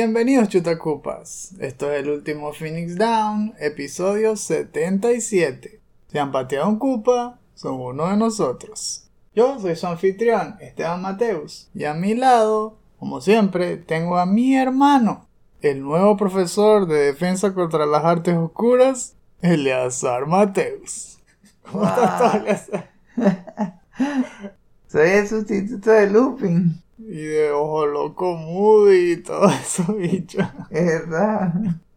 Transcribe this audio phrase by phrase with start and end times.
[0.00, 5.80] Bienvenidos chutacupas, esto es el último Phoenix Down, episodio 77.
[6.06, 9.10] Si han pateado un cupa, son uno de nosotros.
[9.34, 14.54] Yo soy su anfitrión, Esteban Mateus, y a mi lado, como siempre, tengo a mi
[14.54, 15.26] hermano,
[15.62, 21.18] el nuevo profesor de defensa contra las artes oscuras, Eleazar Mateus.
[21.62, 22.90] ¿Cómo estás tú, Eleazar?
[24.86, 26.84] Soy el sustituto de Lupin.
[27.10, 30.38] Y de ojo loco Moody y todo eso, bicho.
[30.70, 31.54] ¿Verdad?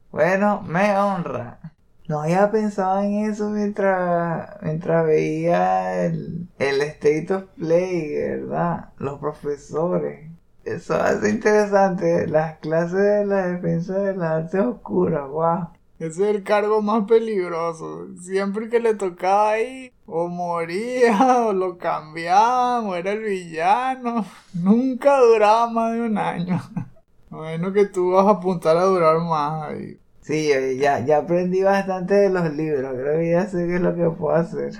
[0.09, 1.59] Bueno, me honra.
[2.07, 8.91] No había pensado en eso mientras, mientras veía el, el State of Play, ¿verdad?
[8.99, 10.31] Los profesores.
[10.63, 12.27] Eso hace interesante.
[12.27, 15.67] Las clases de la defensa de las artes oscuras, wow.
[16.01, 18.07] Ese es el cargo más peligroso.
[18.19, 24.25] Siempre que le tocaba ahí, o moría, o lo cambiaban, o era el villano.
[24.55, 26.59] Nunca duraba más de un año.
[27.29, 29.97] Bueno, que tú vas a apuntar a durar más ahí.
[30.19, 32.91] Sí, eh, ya, ya aprendí bastante de los libros.
[32.93, 34.73] Creo que ya sé qué es lo que puedo hacer.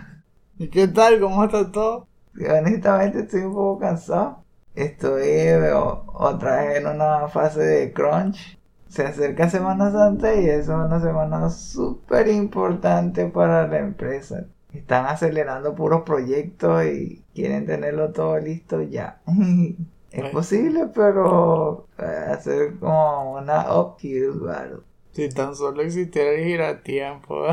[0.58, 1.22] ¿Y qué tal?
[1.22, 2.08] ¿Cómo está todo?
[2.35, 4.44] Honestamente estoy un poco cansado.
[4.75, 8.59] Estoy eh, otra vez en una fase de crunch.
[8.92, 14.47] Se acerca Semana Santa y es una semana súper importante para la empresa.
[14.73, 19.22] Están acelerando puros proyectos y quieren tenerlo todo listo ya.
[20.12, 24.81] es posible, pero eh, hacer como una uphill battle.
[25.14, 27.45] Si tan solo existiera el giratiempo.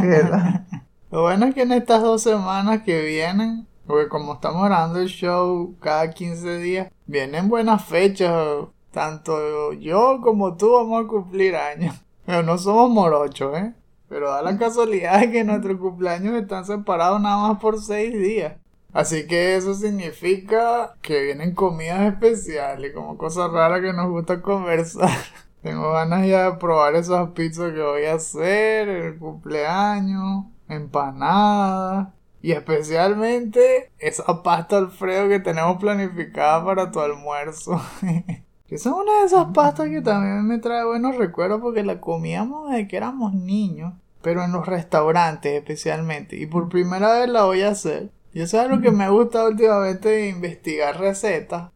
[0.00, 0.66] ¿verdad?
[1.12, 5.08] Lo bueno es que en estas dos semanas que vienen, porque como estamos grabando el
[5.08, 8.66] show cada 15 días, vienen buenas fechas.
[8.90, 11.94] Tanto yo como tú vamos a cumplir años.
[12.26, 13.74] Pero no somos morochos, ¿eh?
[14.08, 18.56] Pero da la casualidad de que nuestros cumpleaños están separados nada más por 6 días.
[18.92, 25.10] Así que eso significa que vienen comidas especiales, como cosas raras que nos gusta conversar.
[25.62, 32.08] Tengo ganas ya de probar esas pizzas que voy a hacer, el cumpleaños, empanadas
[32.40, 37.80] y especialmente esa pasta Alfredo que tenemos planificada para tu almuerzo.
[38.68, 42.70] Que es una de esas pastas que también me trae buenos recuerdos porque la comíamos
[42.70, 46.36] desde que éramos niños, pero en los restaurantes especialmente.
[46.36, 48.10] Y por primera vez la voy a hacer.
[48.34, 51.70] Y eso es lo que me gusta últimamente de investigar recetas.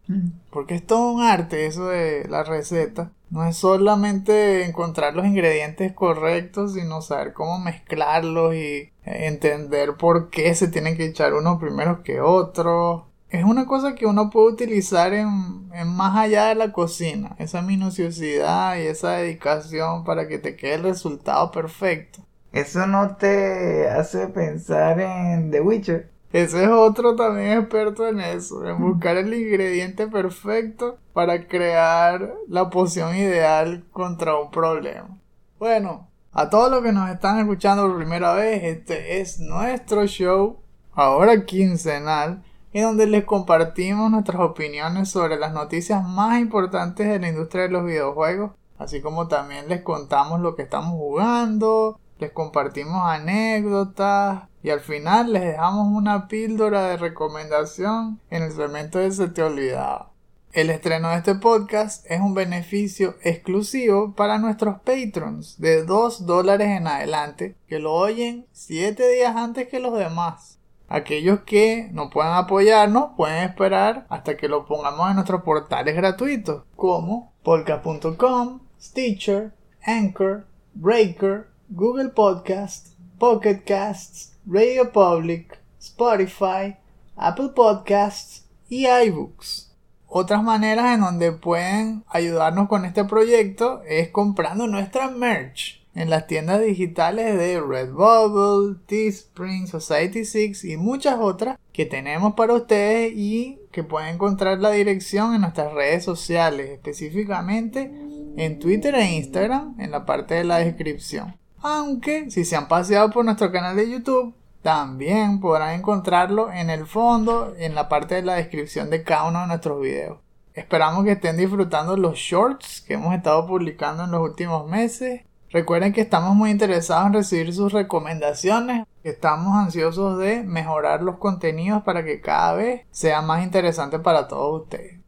[0.50, 3.10] Porque es todo un arte eso de la receta.
[3.30, 10.54] No es solamente encontrar los ingredientes correctos, sino saber cómo mezclarlos y entender por qué
[10.54, 13.04] se tienen que echar unos primero que otros.
[13.32, 17.34] Es una cosa que uno puede utilizar en, en más allá de la cocina.
[17.38, 22.20] Esa minuciosidad y esa dedicación para que te quede el resultado perfecto.
[22.52, 26.10] Eso no te hace pensar en The Witcher.
[26.34, 32.68] Ese es otro también experto en eso, en buscar el ingrediente perfecto para crear la
[32.68, 35.18] poción ideal contra un problema.
[35.58, 40.58] Bueno, a todos los que nos están escuchando por primera vez, este es nuestro show,
[40.92, 42.42] ahora quincenal,
[42.72, 47.68] en donde les compartimos nuestras opiniones sobre las noticias más importantes de la industria de
[47.68, 54.70] los videojuegos, así como también les contamos lo que estamos jugando, les compartimos anécdotas y
[54.70, 60.12] al final les dejamos una píldora de recomendación en el segmento de Se te olvidaba.
[60.52, 66.68] El estreno de este podcast es un beneficio exclusivo para nuestros patrons de 2 dólares
[66.68, 70.51] en adelante que lo oyen 7 días antes que los demás.
[70.94, 76.64] Aquellos que no puedan apoyarnos pueden esperar hasta que lo pongamos en nuestros portales gratuitos
[76.76, 79.54] como polka.com, Stitcher,
[79.86, 86.76] Anchor, Breaker, Google Podcast, Pocket Casts, Radio Public, Spotify,
[87.16, 89.74] Apple Podcasts y iBooks.
[90.06, 96.26] Otras maneras en donde pueden ayudarnos con este proyecto es comprando nuestra merch en las
[96.26, 103.84] tiendas digitales de Redbubble, Teespring, Society6 y muchas otras que tenemos para ustedes y que
[103.84, 107.92] pueden encontrar la dirección en nuestras redes sociales, específicamente
[108.36, 111.36] en Twitter e Instagram en la parte de la descripción.
[111.60, 116.86] Aunque si se han paseado por nuestro canal de YouTube, también podrán encontrarlo en el
[116.86, 120.18] fondo, en la parte de la descripción de cada uno de nuestros videos.
[120.54, 125.22] Esperamos que estén disfrutando los shorts que hemos estado publicando en los últimos meses.
[125.52, 128.86] Recuerden que estamos muy interesados en recibir sus recomendaciones.
[129.04, 134.62] Estamos ansiosos de mejorar los contenidos para que cada vez sea más interesante para todos
[134.62, 135.00] ustedes.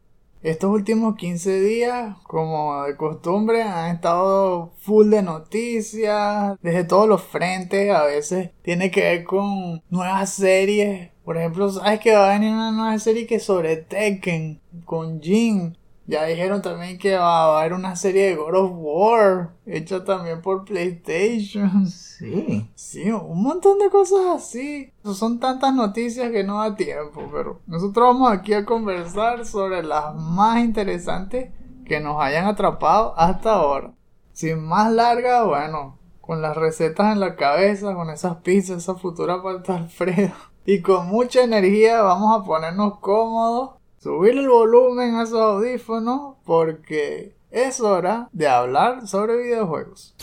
[0.43, 7.23] Estos últimos 15 días, como de costumbre, han estado full de noticias, desde todos los
[7.23, 11.09] frentes, a veces tiene que ver con nuevas series.
[11.23, 15.75] Por ejemplo, sabes que va a venir una nueva serie que sobre Tekken, con Jin.
[16.07, 20.41] Ya dijeron también que va a haber una serie de God of War, hecha también
[20.41, 21.87] por PlayStation.
[21.87, 22.69] Sí.
[22.75, 24.93] Sí, un montón de cosas así.
[25.03, 30.15] Son tantas noticias que no da tiempo, pero nosotros vamos aquí a conversar sobre las
[30.15, 31.51] más interesantes
[31.85, 33.93] que nos hayan atrapado hasta ahora.
[34.31, 39.41] Sin más larga, bueno, con las recetas en la cabeza, con esas pizzas, esa futura
[39.41, 40.33] palta Alfredo.
[40.65, 43.75] Y con mucha energía vamos a ponernos cómodos
[44.05, 50.13] subir el volumen a esos audífonos porque es hora de hablar sobre videojuegos.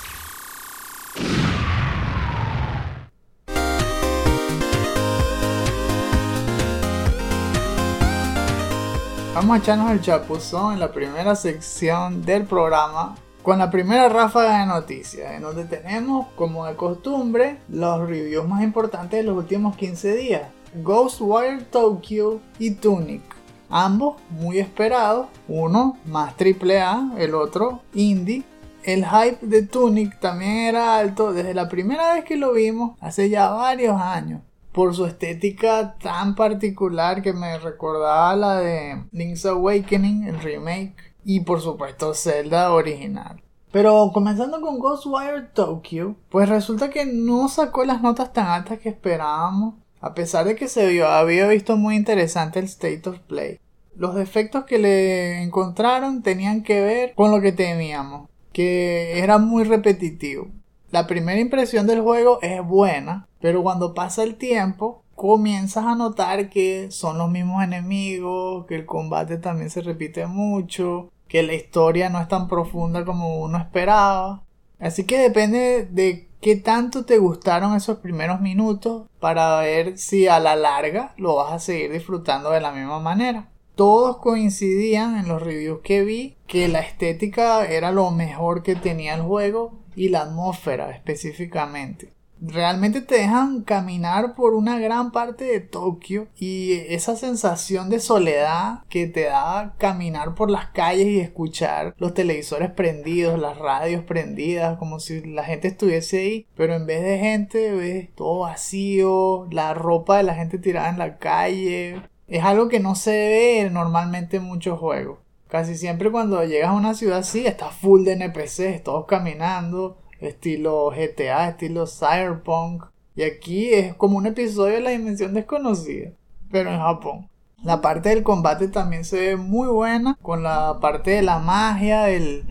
[9.35, 14.61] Vamos a echarnos el chapuzón en la primera sección del programa con la primera ráfaga
[14.61, 19.77] de noticias, en donde tenemos, como de costumbre, los reviews más importantes de los últimos
[19.77, 20.43] 15 días.
[20.85, 23.42] Ghostwire Tokyo y Tunic
[23.73, 28.45] ambos muy esperados, uno más triple A, el otro indie.
[28.85, 33.31] El hype de Tunic también era alto desde la primera vez que lo vimos, hace
[33.31, 34.43] ya varios años,
[34.73, 41.41] por su estética tan particular que me recordaba la de Link's Awakening, el remake, y
[41.41, 43.41] por supuesto Zelda original.
[43.71, 48.91] Pero comenzando con Ghostwire Tokyo, pues resulta que no sacó las notas tan altas que
[48.91, 53.61] esperábamos a pesar de que se vio, había visto muy interesante el State of Play.
[53.95, 59.63] Los defectos que le encontraron tenían que ver con lo que temíamos, que era muy
[59.63, 60.49] repetitivo.
[60.91, 66.51] La primera impresión del juego es buena, pero cuando pasa el tiempo comienzas a notar
[66.51, 72.09] que son los mismos enemigos, que el combate también se repite mucho, que la historia
[72.09, 74.43] no es tan profunda como uno esperaba.
[74.81, 80.41] Así que depende de qué tanto te gustaron esos primeros minutos para ver si a
[80.41, 83.49] la larga lo vas a seguir disfrutando de la misma manera.
[83.77, 89.15] Todos coincidían en los reviews que vi que la estética era lo mejor que tenía
[89.15, 92.13] el juego y la atmósfera específicamente
[92.43, 98.83] realmente te dejan caminar por una gran parte de Tokio y esa sensación de soledad
[98.89, 104.77] que te da caminar por las calles y escuchar los televisores prendidos, las radios prendidas,
[104.79, 109.73] como si la gente estuviese ahí, pero en vez de gente ves todo vacío, la
[109.75, 112.03] ropa de la gente tirada en la calle.
[112.27, 115.19] Es algo que no se ve normalmente en muchos juegos.
[115.49, 120.91] Casi siempre cuando llegas a una ciudad así, está full de NPCs, todos caminando, estilo
[120.91, 122.85] GTA, estilo Cyberpunk.
[123.15, 126.13] Y aquí es como un episodio de la dimensión desconocida,
[126.51, 127.29] pero en Japón.
[127.63, 132.09] La parte del combate también se ve muy buena, con la parte de la magia,
[132.11, 132.45] el,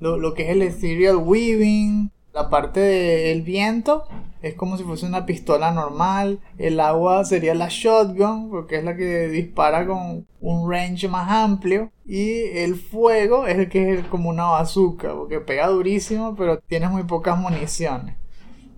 [0.00, 4.04] lo, lo que es el Ethereal Weaving, la parte del viento
[4.42, 6.40] es como si fuese una pistola normal.
[6.58, 11.92] El agua sería la shotgun, porque es la que dispara con un range más amplio.
[12.04, 16.88] Y el fuego es el que es como una bazooka, porque pega durísimo, pero tiene
[16.88, 18.16] muy pocas municiones.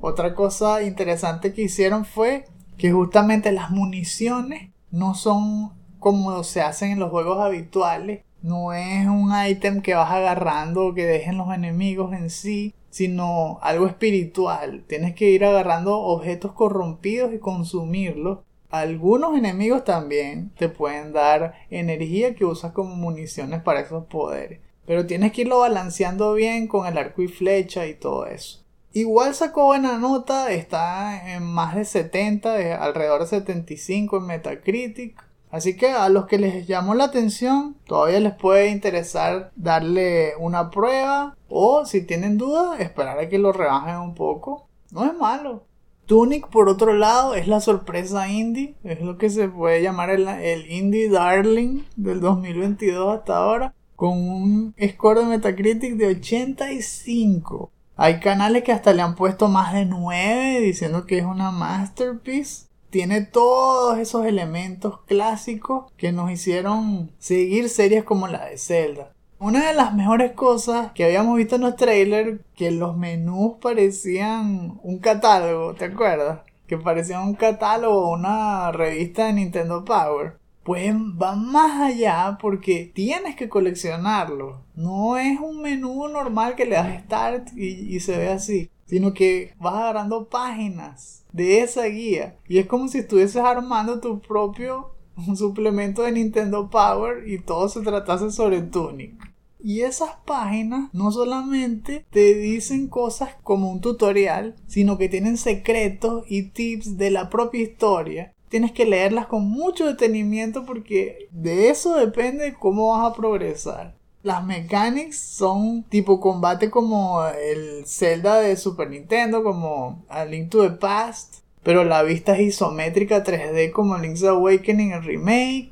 [0.01, 2.45] Otra cosa interesante que hicieron fue
[2.77, 8.23] que justamente las municiones no son como se hacen en los juegos habituales.
[8.43, 13.59] No es un ítem que vas agarrando o que dejen los enemigos en sí, sino
[13.61, 14.83] algo espiritual.
[14.87, 18.39] Tienes que ir agarrando objetos corrompidos y consumirlos.
[18.71, 24.61] Algunos enemigos también te pueden dar energía que usas como municiones para esos poderes.
[24.87, 28.65] Pero tienes que irlo balanceando bien con el arco y flecha y todo eso.
[28.95, 35.23] Igual sacó buena nota, está en más de 70, alrededor de 75 en Metacritic.
[35.57, 40.69] Así que a los que les llamó la atención, todavía les puede interesar darle una
[40.69, 44.69] prueba o si tienen dudas, esperar a que lo rebajen un poco.
[44.91, 45.65] No es malo.
[46.05, 48.75] Tunic, por otro lado, es la sorpresa indie.
[48.85, 53.75] Es lo que se puede llamar el, el indie darling del 2022 hasta ahora.
[53.97, 57.71] Con un score de Metacritic de 85.
[57.97, 62.66] Hay canales que hasta le han puesto más de 9 diciendo que es una masterpiece
[62.97, 69.13] tiene todos esos elementos clásicos que nos hicieron seguir series como la de Zelda.
[69.39, 74.81] Una de las mejores cosas que habíamos visto en los trailers, que los menús parecían
[74.83, 76.41] un catálogo, ¿te acuerdas?
[76.67, 80.39] Que parecían un catálogo una revista de Nintendo Power.
[80.65, 84.63] Pues va más allá porque tienes que coleccionarlo.
[84.75, 89.13] No es un menú normal que le das start y, y se ve así, sino
[89.13, 92.37] que vas agarrando páginas de esa guía.
[92.49, 94.93] Y es como si estuvieses armando tu propio
[95.37, 99.15] suplemento de Nintendo Power y todo se tratase sobre Tunic.
[99.63, 106.25] Y esas páginas no solamente te dicen cosas como un tutorial, sino que tienen secretos
[106.29, 108.33] y tips de la propia historia.
[108.49, 113.97] Tienes que leerlas con mucho detenimiento porque de eso depende cómo vas a progresar.
[114.27, 120.69] Las mechanics son tipo combate como el Zelda de Super Nintendo, como A Link to
[120.69, 125.71] the Past, pero la vista es isométrica 3D como Link's Awakening el remake.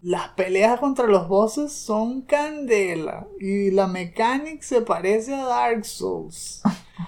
[0.00, 6.62] Las peleas contra los bosses son candela y la mechanic se parece a Dark Souls.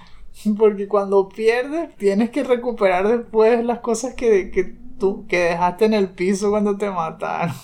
[0.59, 5.95] Porque cuando pierdes tienes que recuperar después las cosas que, que, tú, que dejaste en
[5.95, 7.55] el piso cuando te mataron.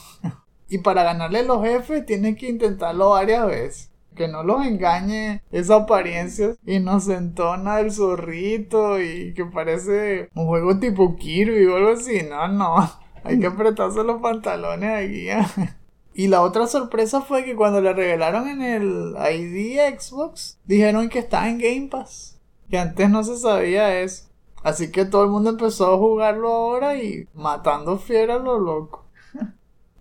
[0.69, 3.91] Y para ganarle los jefes tienes que intentarlo varias veces.
[4.15, 11.15] Que no los engañe esa apariencia inocentona del zorrito y que parece un juego tipo
[11.15, 12.21] Kirby o algo así.
[12.29, 12.91] No, no.
[13.23, 15.27] Hay que apretarse los pantalones aquí.
[16.11, 21.19] Y la otra sorpresa fue que cuando le revelaron en el ID Xbox, dijeron que
[21.19, 22.37] estaba en Game Pass.
[22.69, 24.25] Que antes no se sabía eso.
[24.61, 29.05] Así que todo el mundo empezó a jugarlo ahora y matando fieras lo loco.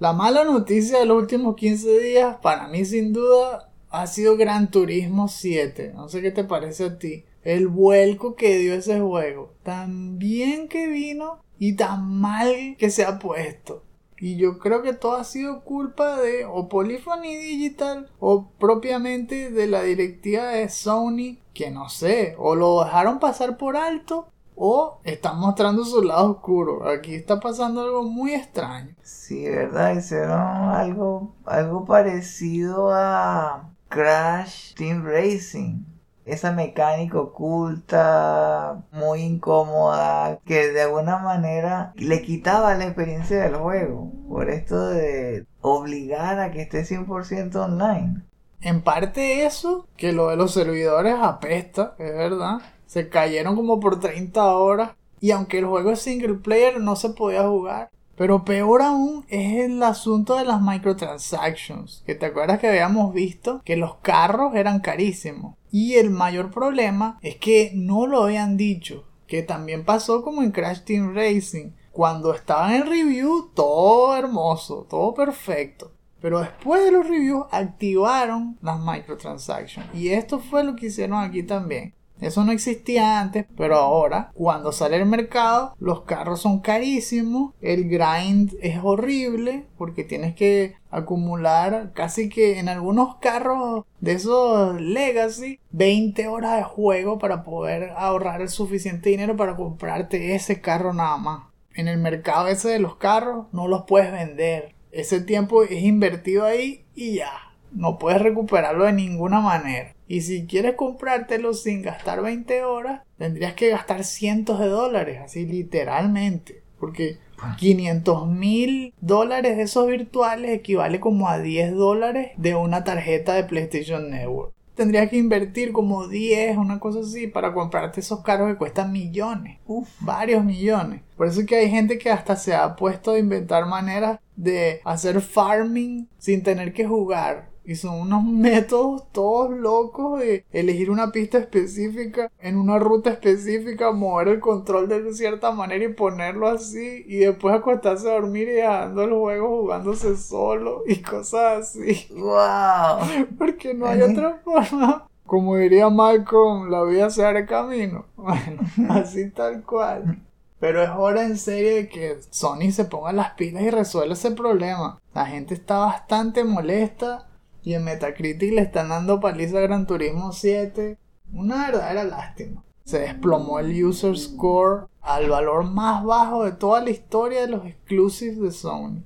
[0.01, 4.71] La mala noticia de los últimos 15 días, para mí sin duda, ha sido Gran
[4.71, 5.93] Turismo 7.
[5.93, 7.25] No sé qué te parece a ti.
[7.43, 9.55] El vuelco que dio ese juego.
[9.65, 13.83] Tan bien que vino y tan mal que se ha puesto.
[14.21, 19.67] Y yo creo que todo ha sido culpa de o Polyphony Digital o propiamente de
[19.67, 24.29] la directiva de Sony, que no sé, o lo dejaron pasar por alto
[24.59, 26.89] o están mostrando su lado oscuro.
[26.89, 28.95] Aquí está pasando algo muy extraño.
[29.03, 29.95] Sí, ¿verdad?
[29.95, 35.85] Hicieron algo, algo parecido a Crash Team Racing.
[36.25, 44.13] Esa mecánica oculta, muy incómoda, que de alguna manera le quitaba la experiencia del juego.
[44.29, 48.25] Por esto de obligar a que esté 100% online.
[48.61, 54.01] En parte eso, que lo de los servidores apesta, es verdad se cayeron como por
[54.01, 54.91] 30 horas.
[55.21, 57.91] Y aunque el juego es single player, no se podía jugar.
[58.17, 62.03] Pero peor aún es el asunto de las microtransactions.
[62.05, 65.55] Que te acuerdas que habíamos visto que los carros eran carísimos.
[65.71, 69.05] Y el mayor problema es que no lo habían dicho.
[69.29, 71.73] Que también pasó como en Crash Team Racing.
[71.93, 75.93] Cuando estaba en review, todo hermoso, todo perfecto.
[76.21, 79.95] Pero después de los reviews activaron las microtransactions.
[79.95, 81.95] Y esto fue lo que hicieron aquí también.
[82.21, 87.89] Eso no existía antes, pero ahora, cuando sale el mercado, los carros son carísimos, el
[87.89, 95.61] grind es horrible porque tienes que acumular casi que en algunos carros de esos legacy
[95.71, 101.17] 20 horas de juego para poder ahorrar el suficiente dinero para comprarte ese carro nada
[101.19, 101.43] más.
[101.75, 104.75] En el mercado ese de los carros no los puedes vender.
[104.91, 107.33] Ese tiempo es invertido ahí y ya.
[107.71, 109.95] No puedes recuperarlo de ninguna manera.
[110.09, 115.45] Y si quieres comprártelo sin gastar 20 horas, tendrías que gastar cientos de dólares, así
[115.45, 116.63] literalmente.
[116.81, 117.19] Porque
[117.59, 123.45] 500 mil dólares de esos virtuales equivale como a 10 dólares de una tarjeta de
[123.45, 124.55] PlayStation Network.
[124.75, 129.59] Tendrías que invertir como 10, una cosa así, para comprarte esos carros que cuestan millones.
[129.67, 131.03] Uf, varios millones.
[131.17, 134.81] Por eso es que hay gente que hasta se ha puesto a inventar maneras de
[134.85, 141.13] hacer farming sin tener que jugar y son unos métodos todos locos de elegir una
[141.13, 147.05] pista específica en una ruta específica, mover el control de cierta manera y ponerlo así.
[147.07, 152.07] Y después acostarse a dormir y dejando el juego jugándose solo y cosas así.
[152.15, 153.27] ¡Wow!
[153.39, 155.07] Porque no hay otra forma.
[155.27, 158.07] Como diría Malcolm, la vida se hará camino.
[158.17, 160.23] Bueno, así tal cual.
[160.59, 164.31] Pero es hora en serio de que Sony se ponga las pilas y resuelva ese
[164.31, 164.99] problema.
[165.15, 167.28] La gente está bastante molesta
[167.69, 170.97] y en Metacritic le están dando paliza a Gran Turismo 7.
[171.35, 172.65] Una verdadera lástima.
[172.87, 177.67] Se desplomó el user score al valor más bajo de toda la historia de los
[177.67, 179.03] exclusives de Sony.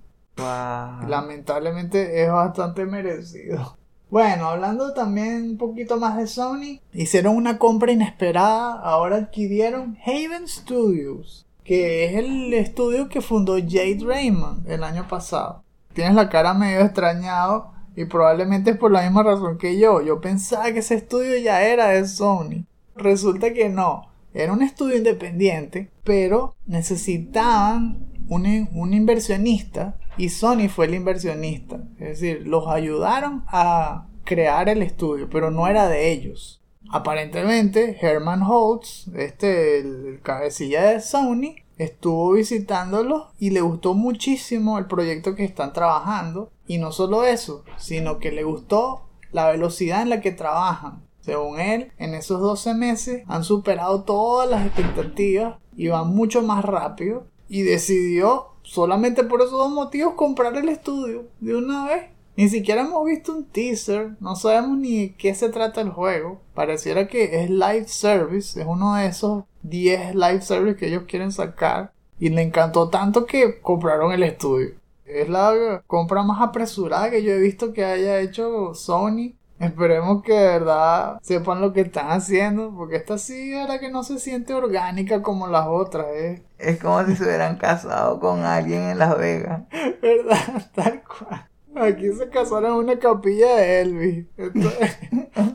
[1.09, 3.77] Lamentablemente es bastante merecido.
[4.09, 8.75] Bueno, hablando también un poquito más de Sony, hicieron una compra inesperada.
[8.75, 15.65] Ahora adquirieron Haven Studios, que es el estudio que fundó Jade Raymond el año pasado.
[15.95, 20.01] Tienes la cara medio extrañado y probablemente es por la misma razón que yo.
[20.01, 22.65] Yo pensaba que ese estudio ya era de Sony.
[22.97, 24.09] Resulta que no.
[24.35, 31.81] Era un estudio independiente, pero necesitaban un, un inversionista y Sony fue el inversionista.
[31.99, 36.63] Es decir, los ayudaron a crear el estudio, pero no era de ellos.
[36.91, 44.87] Aparentemente, Herman Holtz, este, el cabecilla de Sony, estuvo visitándolos y le gustó muchísimo el
[44.87, 46.51] proyecto que están trabajando.
[46.73, 51.03] Y no solo eso, sino que le gustó la velocidad en la que trabajan.
[51.21, 56.65] Según él, en esos 12 meses han superado todas las expectativas y van mucho más
[56.65, 57.27] rápido.
[57.47, 62.05] Y decidió, solamente por esos dos motivos, comprar el estudio de una vez.
[62.39, 66.41] Ni siquiera hemos visto un teaser, no sabemos ni de qué se trata el juego.
[66.55, 71.33] Pareciera que es live service, es uno de esos 10 live service que ellos quieren
[71.33, 71.93] sacar.
[72.19, 74.81] Y le encantó tanto que compraron el estudio.
[75.15, 79.35] Es la compra más apresurada que yo he visto que haya hecho Sony.
[79.63, 83.91] Esperemos que de verdad sepan lo que están haciendo, porque esta sí es la que
[83.91, 86.43] no se siente orgánica como las otras, ¿eh?
[86.59, 89.63] Es como si se hubieran casado con alguien en Las Vegas.
[90.03, 90.71] ¿Verdad?
[90.75, 91.47] Tal cual.
[91.77, 94.27] Aquí se casaron en una capilla de Elvis.
[94.37, 94.73] Esto,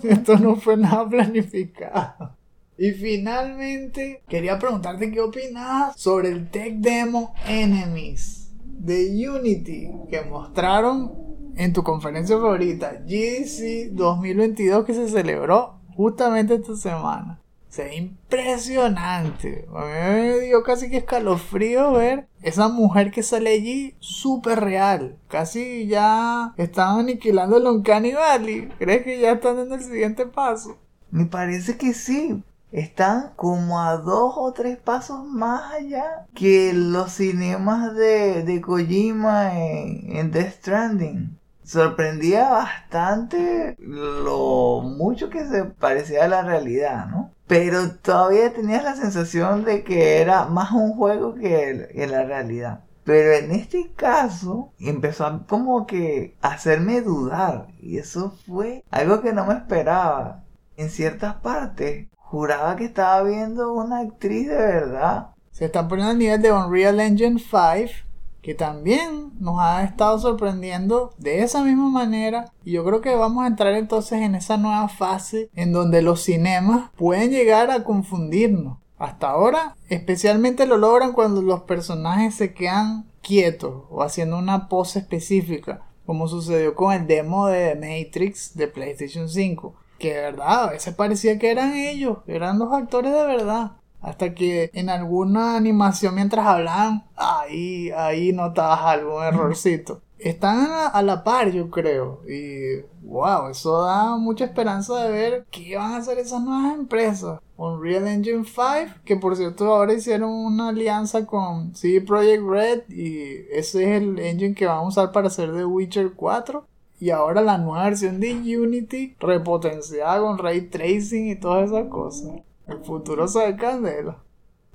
[0.07, 2.37] esto no fue nada planificado.
[2.77, 8.37] Y finalmente, quería preguntarte qué opinas sobre el tech demo Enemies
[8.77, 11.13] de Unity que mostraron
[11.55, 17.41] en tu conferencia favorita, GDC 2022, que se celebró justamente esta semana.
[17.69, 19.67] Se ve impresionante.
[19.75, 25.17] A mí me dio casi que escalofrío ver esa mujer que sale allí súper real.
[25.27, 28.69] Casi ya están aniquilando el Uncanny Valley.
[28.79, 30.77] ¿Crees que ya están en el siguiente paso?
[31.12, 32.43] Me parece que sí.
[32.77, 39.60] Están como a dos o tres pasos más allá que los cinemas de, de Kojima
[39.60, 47.31] en, en Death Stranding sorprendía bastante lo mucho que se parecía a la realidad, ¿no?
[47.48, 52.84] Pero todavía tenías la sensación de que era más un juego que, la realidad.
[53.03, 57.69] Pero en este caso empezó a como que hacerme dudar.
[57.79, 60.43] Y eso fue algo que no me esperaba.
[60.75, 65.29] En ciertas partes juraba que estaba viendo una actriz de verdad.
[65.51, 68.07] Se está poniendo al nivel de Unreal Engine 5
[68.42, 73.44] que también nos ha estado sorprendiendo de esa misma manera y yo creo que vamos
[73.44, 78.77] a entrar entonces en esa nueva fase en donde los cinemas pueden llegar a confundirnos.
[78.98, 85.00] Hasta ahora especialmente lo logran cuando los personajes se quedan quietos o haciendo una pose
[85.00, 90.70] específica como sucedió con el demo de Matrix de PlayStation 5 que de verdad a
[90.72, 93.72] veces parecía que eran ellos, eran los actores de verdad.
[94.01, 100.01] Hasta que en alguna animación mientras hablaban, ahí, ahí notabas algún errorcito.
[100.20, 102.22] Están a, la par, yo creo.
[102.27, 107.40] Y wow, eso da mucha esperanza de ver qué van a hacer esas nuevas empresas.
[107.57, 113.46] Unreal Engine 5, que por cierto ahora hicieron una alianza con CD Projekt Red y
[113.51, 116.66] ese es el engine que van a usar para hacer The Witcher 4.
[117.00, 122.42] Y ahora la nueva versión de Unity repotenciada con ray tracing y todas esas cosas.
[122.68, 124.18] El futuro sabe candela.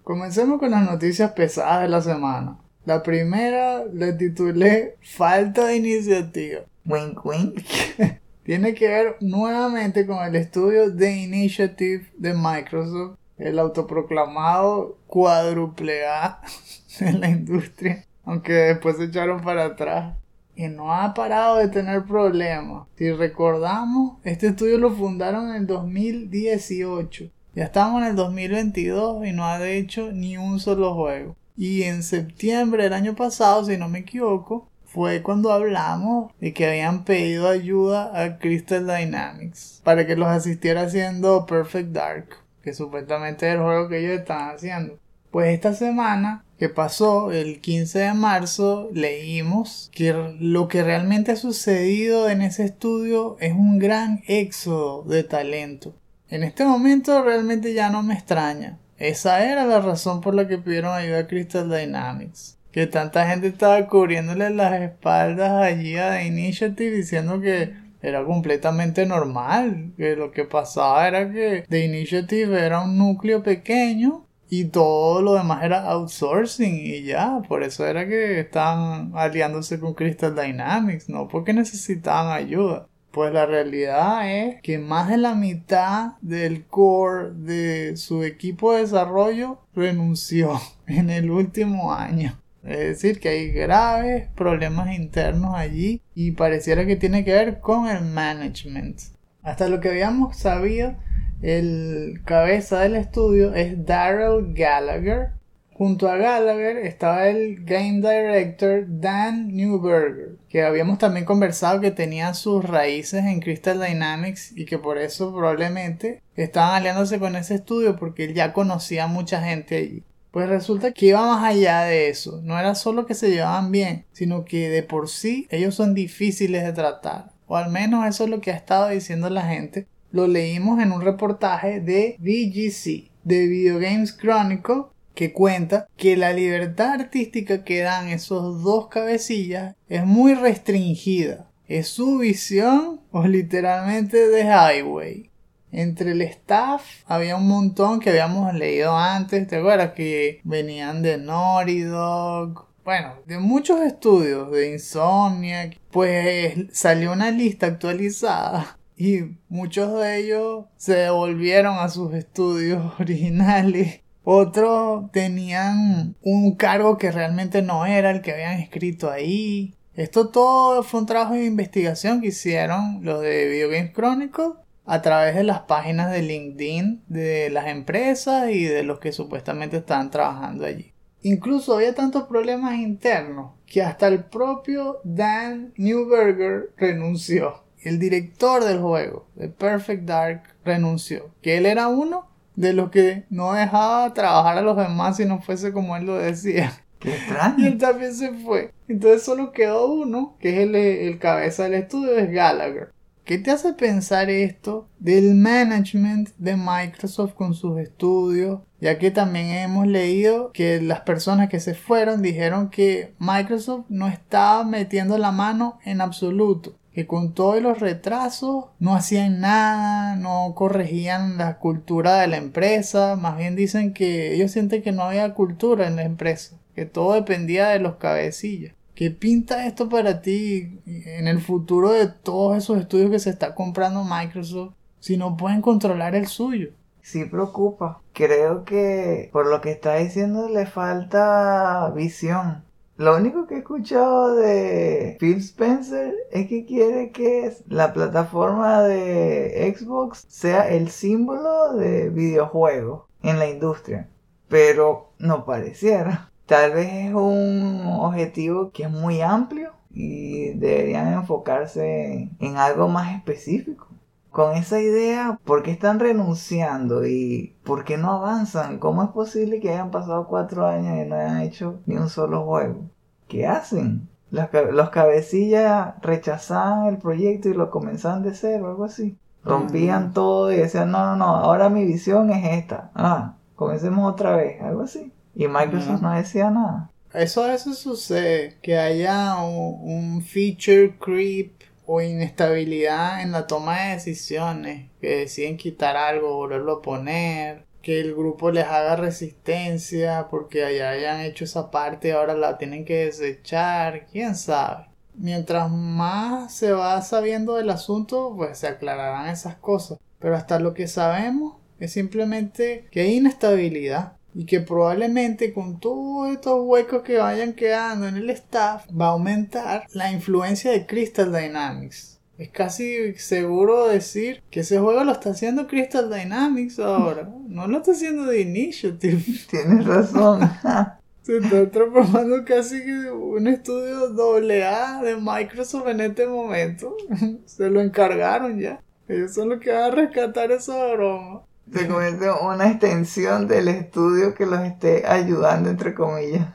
[0.04, 2.58] Comencemos con las noticias pesadas de la semana.
[2.84, 6.62] La primera le titulé Falta de iniciativa.
[6.84, 7.60] Wink wink.
[8.44, 16.40] Tiene que ver nuevamente con el estudio The Initiative de Microsoft, el autoproclamado cuádruple A
[16.98, 20.16] de la industria, aunque después se echaron para atrás.
[20.62, 22.86] Y no ha parado de tener problemas.
[22.96, 29.32] Si recordamos, este estudio lo fundaron en el 2018 ya estamos en el 2022 y
[29.32, 31.36] no ha hecho ni un solo juego.
[31.54, 36.66] Y en septiembre del año pasado, si no me equivoco, fue cuando hablamos de que
[36.66, 42.28] habían pedido ayuda a Crystal Dynamics para que los asistiera haciendo Perfect Dark,
[42.62, 44.98] que supuestamente es el juego que ellos están haciendo.
[45.30, 51.36] Pues esta semana que pasó, el 15 de marzo, leímos que lo que realmente ha
[51.36, 55.92] sucedido en ese estudio es un gran éxodo de talento.
[56.28, 58.78] En este momento realmente ya no me extraña.
[58.96, 62.58] Esa era la razón por la que pidieron ayuda a Crystal Dynamics.
[62.70, 69.04] Que tanta gente estaba cubriéndole las espaldas allí a The Initiative diciendo que era completamente
[69.04, 69.94] normal.
[69.96, 75.32] Que lo que pasaba era que The Initiative era un núcleo pequeño y todo lo
[75.32, 77.40] demás era outsourcing y ya.
[77.48, 82.86] Por eso era que estaban aliándose con Crystal Dynamics, no porque necesitaban ayuda.
[83.12, 88.82] Pues la realidad es que más de la mitad del core de su equipo de
[88.82, 92.38] desarrollo renunció en el último año.
[92.62, 97.88] Es decir, que hay graves problemas internos allí y pareciera que tiene que ver con
[97.88, 99.00] el management.
[99.42, 100.94] Hasta lo que habíamos sabido,
[101.42, 105.32] el cabeza del estudio es Daryl Gallagher,
[105.74, 112.34] Junto a Gallagher estaba el Game Director Dan Newberger, que habíamos también conversado que tenía
[112.34, 117.96] sus raíces en Crystal Dynamics y que por eso probablemente estaban aliándose con ese estudio
[117.96, 120.04] porque él ya conocía a mucha gente allí.
[120.30, 122.40] Pues resulta que iba más allá de eso.
[122.44, 126.64] No era solo que se llevaban bien, sino que de por sí ellos son difíciles
[126.64, 127.32] de tratar.
[127.46, 129.86] O al menos eso es lo que ha estado diciendo la gente.
[130.12, 136.34] Lo leímos en un reportaje de VGC, de Video Games Chronicle, que cuenta que la
[136.34, 141.50] libertad artística que dan esos dos cabecillas es muy restringida.
[141.66, 145.30] Es su visión o literalmente de highway.
[145.70, 149.92] Entre el staff había un montón que habíamos leído antes, ¿te acuerdas?
[149.92, 157.66] Que venían de Naughty Dog, bueno, de muchos estudios, de Insomnia, pues salió una lista
[157.66, 164.00] actualizada y muchos de ellos se devolvieron a sus estudios originales.
[164.22, 169.74] Otros tenían un cargo que realmente no era el que habían escrito ahí.
[169.94, 174.52] Esto todo fue un trabajo de investigación que hicieron los de Video Games Chronicle
[174.84, 179.78] a través de las páginas de LinkedIn de las empresas y de los que supuestamente
[179.78, 180.92] estaban trabajando allí.
[181.22, 187.64] Incluso había tantos problemas internos que hasta el propio Dan Newberger renunció.
[187.82, 191.30] El director del juego, de Perfect Dark, renunció.
[191.42, 195.40] Que él era uno de los que no dejaba trabajar a los demás si no
[195.40, 196.72] fuese como él lo decía.
[197.00, 197.56] Qué extraño.
[197.58, 198.72] Y él también se fue.
[198.86, 202.92] Entonces solo quedó uno, que es el, el cabeza del estudio, es Gallagher.
[203.24, 208.60] ¿Qué te hace pensar esto del management de Microsoft con sus estudios?
[208.80, 214.08] Ya que también hemos leído que las personas que se fueron dijeron que Microsoft no
[214.08, 216.74] estaba metiendo la mano en absoluto.
[216.92, 223.16] Que con todos los retrasos no hacían nada, no corregían la cultura de la empresa.
[223.16, 226.58] Más bien dicen que ellos sienten que no había cultura en la empresa.
[226.74, 228.74] Que todo dependía de los cabecillas.
[228.94, 233.54] ¿Qué pinta esto para ti en el futuro de todos esos estudios que se está
[233.54, 236.70] comprando Microsoft si no pueden controlar el suyo?
[237.00, 238.00] Sí preocupa.
[238.12, 242.64] Creo que por lo que está diciendo le falta visión.
[243.02, 249.74] Lo único que he escuchado de Phil Spencer es que quiere que la plataforma de
[249.76, 254.08] Xbox sea el símbolo de videojuegos en la industria.
[254.46, 256.30] Pero no pareciera.
[256.46, 263.16] Tal vez es un objetivo que es muy amplio y deberían enfocarse en algo más
[263.16, 263.88] específico.
[264.30, 268.78] Con esa idea, ¿por qué están renunciando y por qué no avanzan?
[268.78, 272.46] ¿Cómo es posible que hayan pasado cuatro años y no hayan hecho ni un solo
[272.46, 272.91] juego?
[273.32, 274.10] ¿Qué hacen?
[274.30, 279.16] Los, los cabecillas rechazaban el proyecto y lo comenzaban de cero, algo así.
[279.42, 282.90] Rompían todo y decían, no, no, no, ahora mi visión es esta.
[282.94, 285.14] Ah, comencemos otra vez, algo así.
[285.34, 286.90] Y Microsoft no decía nada.
[287.14, 291.54] Eso a veces sucede, que haya un, un, feature creep
[291.86, 298.00] o inestabilidad en la toma de decisiones, que deciden quitar algo, volverlo a poner, que
[298.00, 302.84] el grupo les haga resistencia porque allá hayan hecho esa parte y ahora la tienen
[302.84, 304.86] que desechar, quién sabe.
[305.14, 309.98] Mientras más se va sabiendo del asunto, pues se aclararán esas cosas.
[310.18, 316.30] Pero hasta lo que sabemos es simplemente que hay inestabilidad y que probablemente con todos
[316.30, 321.32] estos huecos que vayan quedando en el staff va a aumentar la influencia de Crystal
[321.32, 322.11] Dynamics.
[322.38, 327.28] Es casi seguro decir que ese juego lo está haciendo Crystal Dynamics ahora.
[327.48, 329.22] No lo está haciendo The Initiative.
[329.50, 330.40] Tienes razón.
[331.22, 336.96] Se está transformando casi un estudio doble A de Microsoft en este momento.
[337.44, 338.82] Se lo encargaron ya.
[339.06, 341.42] Ellos son los que van a rescatar esa broma
[341.72, 346.48] se convierte en una extensión del estudio que los esté ayudando, entre comillas.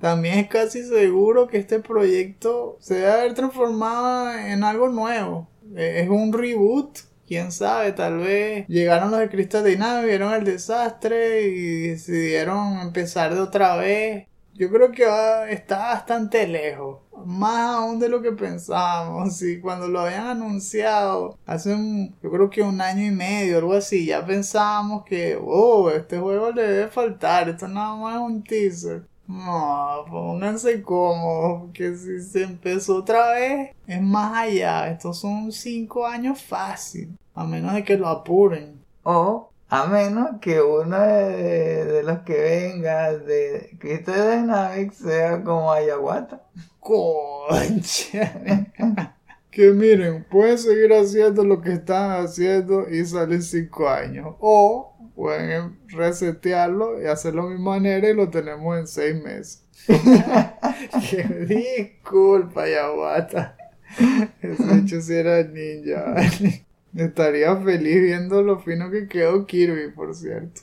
[0.00, 5.48] También es casi seguro que este proyecto se debe haber transformado en algo nuevo.
[5.76, 11.88] Es un reboot, quién sabe, tal vez llegaron los de Dynamics, vieron el desastre y
[11.88, 14.26] decidieron empezar de otra vez.
[14.54, 15.04] Yo creo que
[15.50, 19.42] está bastante lejos más aún de lo que pensábamos.
[19.42, 23.74] Y cuando lo habían anunciado hace un, yo creo que un año y medio, algo
[23.74, 28.44] así, ya pensábamos que, oh, este juego le debe faltar, esto nada más es un
[28.44, 29.02] teaser.
[29.32, 34.90] No, pónganse cómodos, que si se empezó otra vez, es más allá.
[34.90, 38.84] Estos son cinco años fácil, a menos de que lo apuren.
[39.04, 46.42] O a menos que uno de, los que venga de Crystal Dynamics sea como Ayahuasca.
[46.78, 48.34] Concha.
[49.50, 54.34] que miren, pueden seguir haciendo lo que están haciendo y salen 5 años.
[54.40, 54.91] O
[55.22, 59.64] pueden resetearlo y hacerlo de mi manera y lo tenemos en 6 meses.
[61.10, 63.56] que disculpa, Yaguata.
[64.42, 66.66] Ese hecho si era ninja, ¿vale?
[66.96, 70.62] Estaría feliz viendo lo fino que quedó Kirby, por cierto.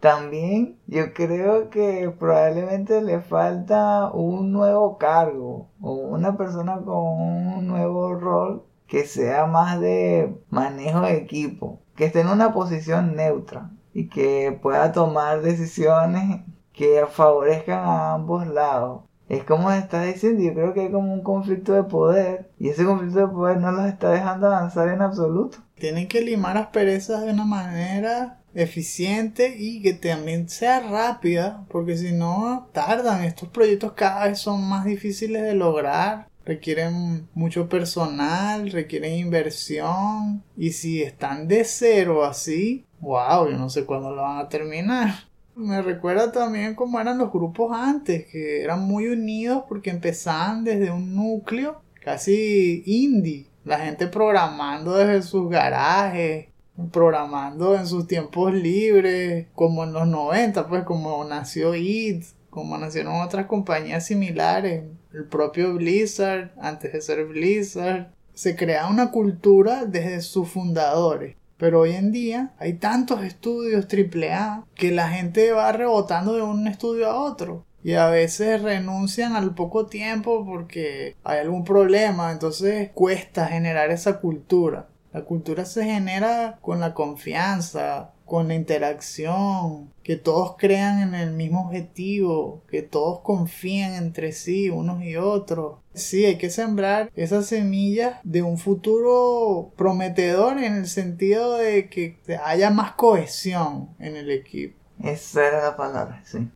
[0.00, 7.68] También yo creo que probablemente le falta un nuevo cargo o una persona con un
[7.68, 13.72] nuevo rol que sea más de manejo de equipo, que esté en una posición neutra
[13.92, 19.02] y que pueda tomar decisiones que favorezcan a ambos lados.
[19.28, 22.84] Es como está diciendo, yo creo que hay como un conflicto de poder y ese
[22.84, 25.58] conflicto de poder no los está dejando avanzar en absoluto.
[25.74, 32.12] Tienen que limar asperezas de una manera eficiente y que también sea rápida, porque si
[32.12, 33.24] no tardan.
[33.24, 40.72] Estos proyectos cada vez son más difíciles de lograr, requieren mucho personal, requieren inversión y
[40.72, 45.28] si están de cero así, wow, yo no sé cuándo lo van a terminar.
[45.54, 50.90] Me recuerda también cómo eran los grupos antes, que eran muy unidos porque empezaban desde
[50.90, 56.46] un núcleo casi indie, la gente programando desde sus garajes,
[56.90, 63.20] programando en sus tiempos libres, como en los 90, pues como nació IT, como nacieron
[63.20, 70.20] otras compañías similares, el propio Blizzard, antes de ser Blizzard, se crea una cultura desde
[70.20, 71.36] sus fundadores.
[71.56, 76.68] Pero hoy en día hay tantos estudios AAA que la gente va rebotando de un
[76.68, 77.66] estudio a otro.
[77.82, 82.30] Y a veces renuncian al poco tiempo porque hay algún problema.
[82.30, 84.88] Entonces cuesta generar esa cultura.
[85.12, 91.32] La cultura se genera con la confianza, con la interacción, que todos crean en el
[91.32, 95.78] mismo objetivo, que todos confíen entre sí unos y otros.
[95.94, 102.18] Sí, hay que sembrar esas semillas de un futuro prometedor en el sentido de que
[102.44, 104.78] haya más cohesión en el equipo.
[105.02, 106.48] Esa era la palabra, sí.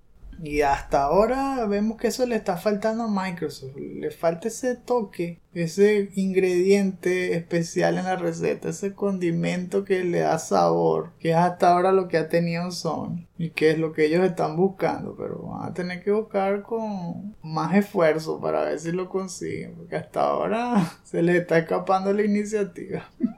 [0.45, 3.77] Y hasta ahora vemos que eso le está faltando a Microsoft.
[3.77, 10.41] Le falta ese toque, ese ingrediente especial en la receta, ese condimento que le da
[10.41, 14.07] sabor, que es hasta ahora lo que ha tenido Sony y que es lo que
[14.07, 15.15] ellos están buscando.
[15.17, 19.95] Pero van a tener que buscar con más esfuerzo para ver si lo consiguen, porque
[19.95, 23.09] hasta ahora se les está escapando la iniciativa.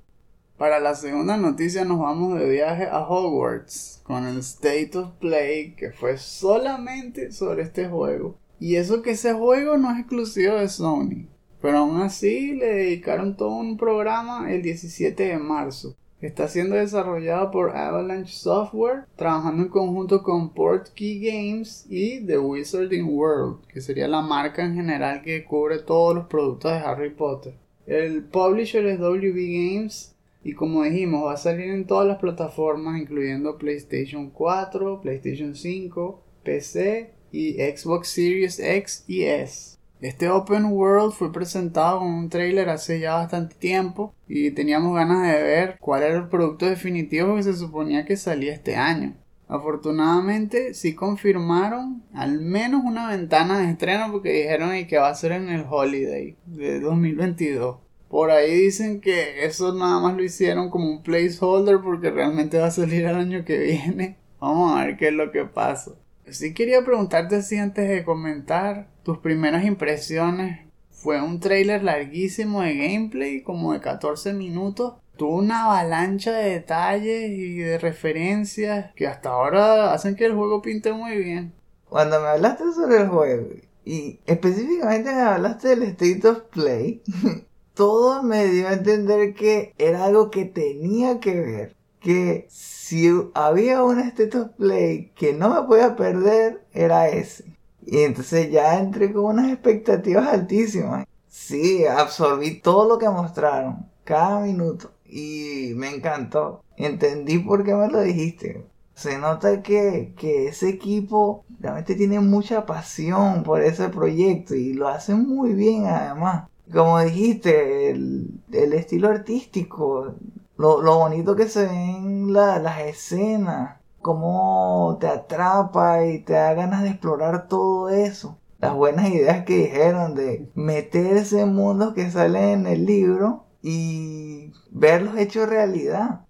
[0.56, 5.74] Para la segunda noticia nos vamos de viaje a Hogwarts con el State of Play
[5.74, 8.38] que fue solamente sobre este juego.
[8.60, 11.26] Y eso que ese juego no es exclusivo de Sony.
[11.60, 15.96] Pero aún así le dedicaron todo un programa el 17 de marzo.
[16.20, 23.08] Está siendo desarrollado por Avalanche Software, trabajando en conjunto con Portkey Games y The Wizarding
[23.08, 27.54] World, que sería la marca en general que cubre todos los productos de Harry Potter.
[27.86, 30.13] El publisher es WB Games
[30.44, 36.22] y como dijimos, va a salir en todas las plataformas, incluyendo PlayStation 4, PlayStation 5,
[36.44, 39.78] PC y Xbox Series X y S.
[40.02, 45.26] Este Open World fue presentado con un trailer hace ya bastante tiempo y teníamos ganas
[45.26, 49.16] de ver cuál era el producto definitivo que se suponía que salía este año.
[49.48, 55.32] Afortunadamente sí confirmaron al menos una ventana de estreno porque dijeron que va a ser
[55.32, 57.83] en el Holiday de 2022.
[58.14, 62.66] Por ahí dicen que eso nada más lo hicieron como un placeholder porque realmente va
[62.66, 64.18] a salir el año que viene.
[64.40, 65.90] Vamos a ver qué es lo que pasa.
[66.30, 70.60] Sí quería preguntarte si antes de comentar tus primeras impresiones.
[70.92, 74.94] Fue un trailer larguísimo de gameplay, como de 14 minutos.
[75.16, 80.62] Tuvo una avalancha de detalles y de referencias que hasta ahora hacen que el juego
[80.62, 81.52] pinte muy bien.
[81.88, 83.48] Cuando me hablaste sobre el juego
[83.84, 87.02] y específicamente me hablaste del State of Play,
[87.74, 91.76] todo me dio a entender que era algo que tenía que ver.
[92.00, 97.44] Que si había un Status Play que no me podía perder, era ese.
[97.84, 101.06] Y entonces ya entré con unas expectativas altísimas.
[101.28, 104.92] Sí, absorbí todo lo que mostraron, cada minuto.
[105.04, 106.62] Y me encantó.
[106.76, 108.66] Entendí por qué me lo dijiste.
[108.94, 114.88] Se nota que, que ese equipo realmente tiene mucha pasión por ese proyecto y lo
[114.88, 120.14] hace muy bien además como dijiste, el, estilo artístico,
[120.56, 126.90] lo, bonito que se ven las escenas, cómo te atrapa y te da ganas de
[126.90, 128.38] explorar todo eso.
[128.58, 134.52] Las buenas ideas que dijeron de meterse en mundos que salen en el libro y
[134.70, 136.20] verlos hechos realidad.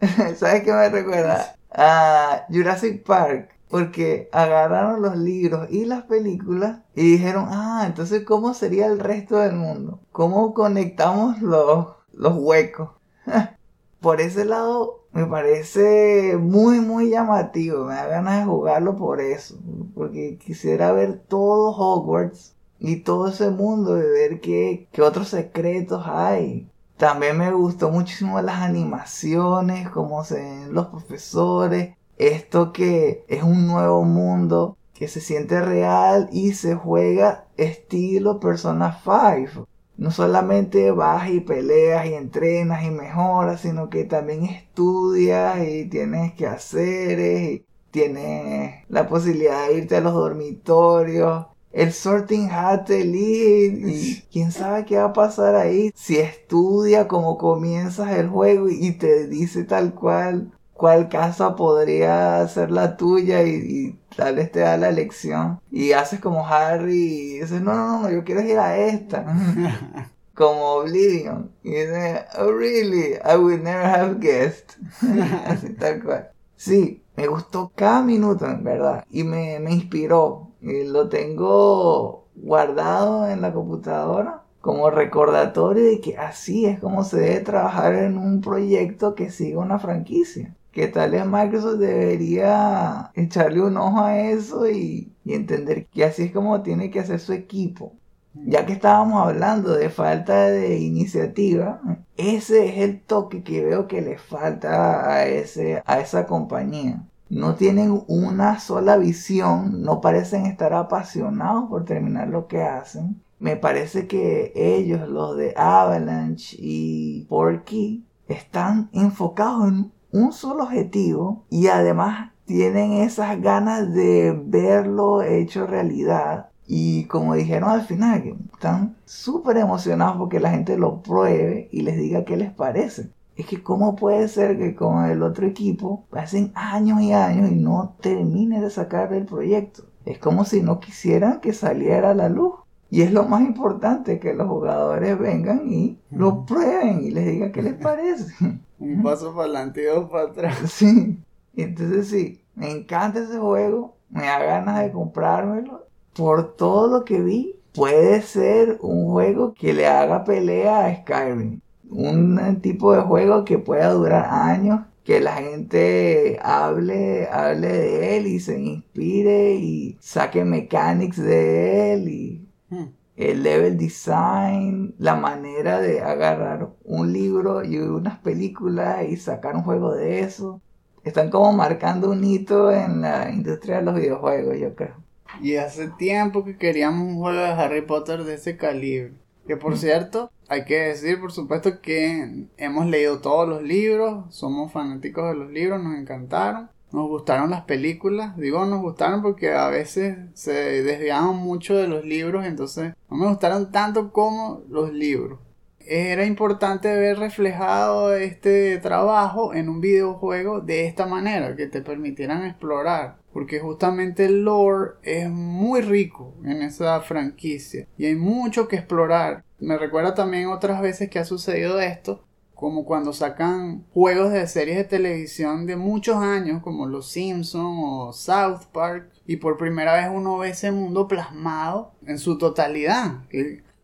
[0.36, 1.56] ¿Sabes qué me recuerda?
[1.70, 8.52] A Jurassic Park porque agarraron los libros y las películas y dijeron, ah, entonces ¿cómo
[8.52, 9.98] sería el resto del mundo?
[10.12, 12.90] ¿Cómo conectamos los, los huecos?
[14.02, 17.86] por ese lado me parece muy, muy llamativo.
[17.86, 19.56] Me da ganas de jugarlo por eso.
[19.94, 26.02] Porque quisiera ver todo Hogwarts y todo ese mundo y ver qué, qué otros secretos
[26.04, 26.68] hay.
[26.98, 31.96] También me gustó muchísimo las animaciones, cómo se ven los profesores,
[32.28, 39.00] esto que es un nuevo mundo que se siente real y se juega estilo Persona
[39.02, 39.66] 5.
[39.96, 46.34] No solamente vas y peleas y entrenas y mejoras, sino que también estudias y tienes
[46.34, 51.46] que hacer y tienes la posibilidad de irte a los dormitorios.
[51.72, 55.90] El sorting hat te elige y quién sabe qué va a pasar ahí.
[55.94, 62.72] Si estudia como comienzas el juego y te dice tal cual cuál casa podría ser
[62.72, 65.60] la tuya y, tal vez te da la elección.
[65.70, 69.24] Y haces como Harry y dices, no, no, no, yo quiero ir a esta.
[70.34, 71.52] como Oblivion.
[71.62, 74.72] Y dice, oh really, I would never have guessed.
[75.46, 76.30] Así tal cual.
[76.56, 79.04] Sí, me gustó cada minuto, en verdad.
[79.08, 80.50] Y me, me inspiró.
[80.60, 87.20] Y lo tengo guardado en la computadora como recordatorio de que así es como se
[87.20, 93.60] debe trabajar en un proyecto que siga una franquicia que tal vez Microsoft debería echarle
[93.60, 97.92] un ojo a eso y, entender que así es como tiene que hacer su equipo.
[98.34, 101.80] Ya que estábamos hablando de falta de iniciativa,
[102.16, 107.04] ese es el toque que veo que le falta a, ese, a esa compañía.
[107.28, 113.22] No tienen una sola visión, no parecen estar apasionados por terminar lo que hacen.
[113.38, 121.44] Me parece que ellos, los de Avalanche y Porky, están enfocados en un solo objetivo
[121.50, 126.50] y además tienen esas ganas de verlo hecho realidad.
[126.66, 131.96] Y como dijeron al final, están súper emocionados porque la gente lo pruebe y les
[131.96, 133.10] diga qué les parece.
[133.36, 137.56] Es que cómo puede ser que con el otro equipo pasen años y años y
[137.56, 139.84] no termine de sacar el proyecto.
[140.04, 142.54] Es como si no quisieran que saliera a la luz.
[142.90, 147.50] Y es lo más importante que los jugadores vengan y lo prueben y les digan
[147.52, 148.34] qué les parece.
[148.82, 150.58] Un paso para adelante y dos para atrás.
[150.72, 151.18] Sí.
[151.54, 153.96] Entonces sí, me encanta ese juego.
[154.10, 155.86] Me da ganas de comprármelo.
[156.14, 161.60] Por todo lo que vi, puede ser un juego que le haga pelea a Skyrim.
[161.90, 168.26] Un tipo de juego que pueda durar años que la gente hable, hable de él
[168.26, 172.86] y se inspire y saque mechanics de él y Hmm.
[173.16, 179.62] El level design, la manera de agarrar un libro y unas películas y sacar un
[179.62, 180.60] juego de eso.
[181.04, 184.96] Están como marcando un hito en la industria de los videojuegos, yo creo.
[185.40, 189.12] Y hace tiempo que queríamos un juego de Harry Potter de ese calibre.
[189.46, 189.78] Que por hmm.
[189.78, 195.36] cierto, hay que decir por supuesto que hemos leído todos los libros, somos fanáticos de
[195.36, 198.36] los libros, nos encantaron nos gustaron las películas.
[198.36, 200.52] Digo nos gustaron porque a veces se
[200.82, 205.40] desviaban mucho de los libros, entonces no me gustaron tanto como los libros.
[205.84, 212.44] Era importante ver reflejado este trabajo en un videojuego de esta manera, que te permitieran
[212.44, 213.16] explorar.
[213.32, 219.42] Porque justamente el lore es muy rico en esa franquicia y hay mucho que explorar.
[219.58, 222.24] Me recuerda también otras veces que ha sucedido esto,
[222.62, 228.12] como cuando sacan juegos de series de televisión de muchos años, como Los Simpsons o
[228.12, 233.24] South Park, y por primera vez uno ve ese mundo plasmado en su totalidad.